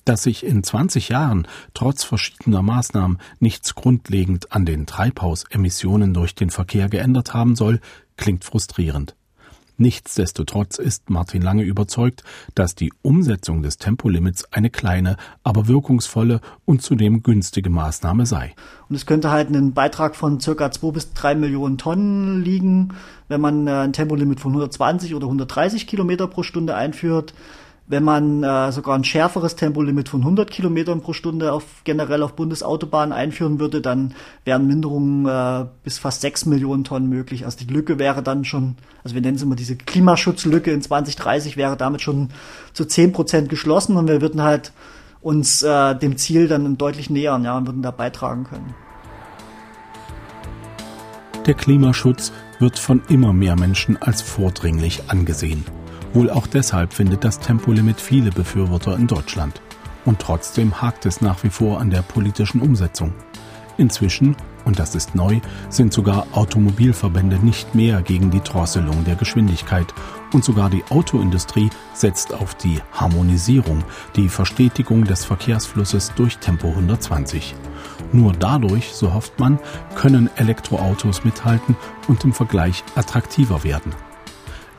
Dass 0.05 0.23
sich 0.23 0.45
in 0.45 0.63
20 0.63 1.09
Jahren 1.11 1.47
trotz 1.75 2.05
verschiedener 2.05 2.63
Maßnahmen 2.63 3.19
nichts 3.39 3.75
grundlegend 3.75 4.53
an 4.53 4.65
den 4.65 4.87
Treibhausemissionen 4.87 6.15
durch 6.15 6.35
den 6.35 6.51
Verkehr 6.51 6.89
geändert 6.89 7.35
haben 7.35 7.57
soll, 7.57 7.81
klingt 8.17 8.45
frustrierend. 8.45 9.15
Nichtsdestotrotz 9.81 10.79
ist 10.79 11.09
Martin 11.09 11.41
Lange 11.41 11.63
überzeugt, 11.63 12.23
dass 12.55 12.75
die 12.75 12.93
Umsetzung 13.01 13.63
des 13.63 13.79
Tempolimits 13.79 14.45
eine 14.53 14.69
kleine, 14.69 15.17
aber 15.43 15.69
wirkungsvolle 15.69 16.43
und 16.67 16.83
zudem 16.83 17.23
günstige 17.23 17.71
Maßnahme 17.71 18.27
sei. 18.27 18.55
Und 18.91 18.97
es 18.97 19.07
könnte 19.07 19.31
halt 19.31 19.49
einen 19.49 19.73
Beitrag 19.73 20.17
von 20.17 20.39
circa 20.39 20.71
2 20.71 20.91
bis 20.91 21.15
3 21.15 21.35
Millionen 21.35 21.79
Tonnen 21.79 22.45
liegen, 22.45 22.93
wenn 23.29 23.41
man 23.41 23.67
äh, 23.67 23.71
ein 23.71 23.95
Tempolimit 23.95 24.39
von 24.39 24.51
120 24.51 25.15
oder 25.15 25.29
130 25.29 25.87
Kilometer 25.87 26.27
pro 26.27 26.43
Stunde 26.43 26.75
einführt. 26.75 27.33
Wenn 27.91 28.05
man 28.05 28.45
äh, 28.45 28.71
sogar 28.71 28.95
ein 28.95 29.03
schärferes 29.03 29.57
Tempolimit 29.57 30.09
von 30.09 30.21
100 30.21 30.49
Kilometern 30.49 31.01
pro 31.01 31.13
Stunde 31.13 31.53
auf, 31.53 31.65
generell 31.83 32.23
auf 32.23 32.35
Bundesautobahnen 32.35 33.13
einführen 33.13 33.59
würde, 33.59 33.81
dann 33.81 34.15
wären 34.45 34.69
Minderungen 34.69 35.27
äh, 35.27 35.67
bis 35.83 35.99
fast 35.99 36.21
6 36.21 36.47
Millionen 36.47 36.85
Tonnen 36.85 37.09
möglich. 37.09 37.47
Also 37.47 37.59
die 37.59 37.73
Lücke 37.73 37.99
wäre 37.99 38.23
dann 38.23 38.45
schon, 38.45 38.77
also 39.03 39.17
wir 39.17 39.23
nennen 39.23 39.35
es 39.35 39.43
immer 39.43 39.57
diese 39.57 39.75
Klimaschutzlücke 39.75 40.71
in 40.71 40.83
2030, 40.83 41.57
wäre 41.57 41.77
damit 41.77 42.01
schon 42.01 42.29
zu 42.75 42.85
10 42.85 43.11
Prozent 43.11 43.49
geschlossen 43.49 43.97
und 43.97 44.07
wir 44.07 44.21
würden 44.21 44.43
halt 44.43 44.71
uns 45.21 45.65
äh, 45.65 45.97
dem 45.97 46.17
Ziel 46.17 46.47
dann 46.47 46.79
deutlich 46.79 47.11
nähern, 47.11 47.43
ja, 47.43 47.57
und 47.57 47.67
würden 47.67 47.83
da 47.83 47.91
beitragen 47.91 48.45
können. 48.45 48.73
Der 51.45 51.55
Klimaschutz 51.55 52.31
wird 52.61 52.79
von 52.79 53.03
immer 53.09 53.33
mehr 53.33 53.57
Menschen 53.57 54.01
als 54.01 54.23
vordringlich 54.23 55.03
angesehen. 55.09 55.65
Wohl 56.13 56.31
auch 56.31 56.47
deshalb 56.47 56.93
findet 56.93 57.25
das 57.25 57.39
Tempolimit 57.39 58.01
viele 58.01 58.31
Befürworter 58.31 58.97
in 58.97 59.07
Deutschland. 59.07 59.61
Und 60.05 60.19
trotzdem 60.19 60.81
hakt 60.81 61.07
es 61.07 61.21
nach 61.21 61.43
wie 61.45 61.51
vor 61.51 61.81
an 61.81 61.91
der 61.91 62.03
politischen 62.03 62.61
Umsetzung. 62.61 63.13
Inzwischen, 63.77 64.37
und 64.65 64.79
das 64.79 64.95
ist 64.95 65.15
neu, 65.15 65.41
sind 65.69 65.93
sogar 65.93 66.27
Automobilverbände 66.33 67.39
nicht 67.39 67.75
mehr 67.75 68.03
gegen 68.03 68.31
die 68.31 68.43
Drosselung 68.43 69.05
der 69.05 69.15
Geschwindigkeit 69.15 69.87
und 70.33 70.45
sogar 70.45 70.69
die 70.69 70.85
Autoindustrie 70.91 71.71
setzt 71.95 72.35
auf 72.35 72.55
die 72.55 72.81
Harmonisierung, 72.93 73.85
die 74.17 74.29
Verstetigung 74.29 75.05
des 75.05 75.25
Verkehrsflusses 75.25 76.13
durch 76.15 76.39
Tempo 76.39 76.69
120. 76.69 77.55
Nur 78.13 78.33
dadurch, 78.33 78.93
so 78.93 79.15
hofft 79.15 79.39
man, 79.39 79.59
können 79.95 80.29
Elektroautos 80.37 81.25
mithalten 81.25 81.77
und 82.09 82.25
im 82.25 82.33
Vergleich 82.33 82.85
attraktiver 82.97 83.65
werden. 83.65 83.95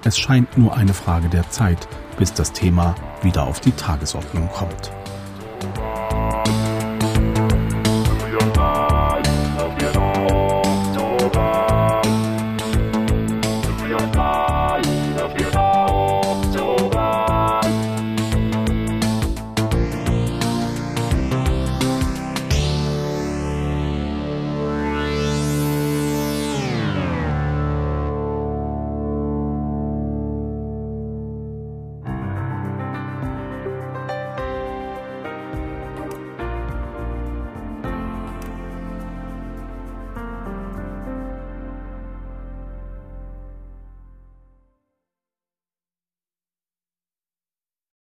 Es 0.04 0.18
scheint 0.18 0.58
nur 0.58 0.76
eine 0.76 0.96
Frage 0.96 1.30
der 1.30 1.48
Zeit, 1.52 1.88
bis 2.18 2.34
das 2.34 2.54
Thema 2.54 2.96
wieder 3.22 3.44
auf 3.44 3.60
die 3.60 3.72
Tagesordnung 3.72 4.50
kommt. 4.50 4.92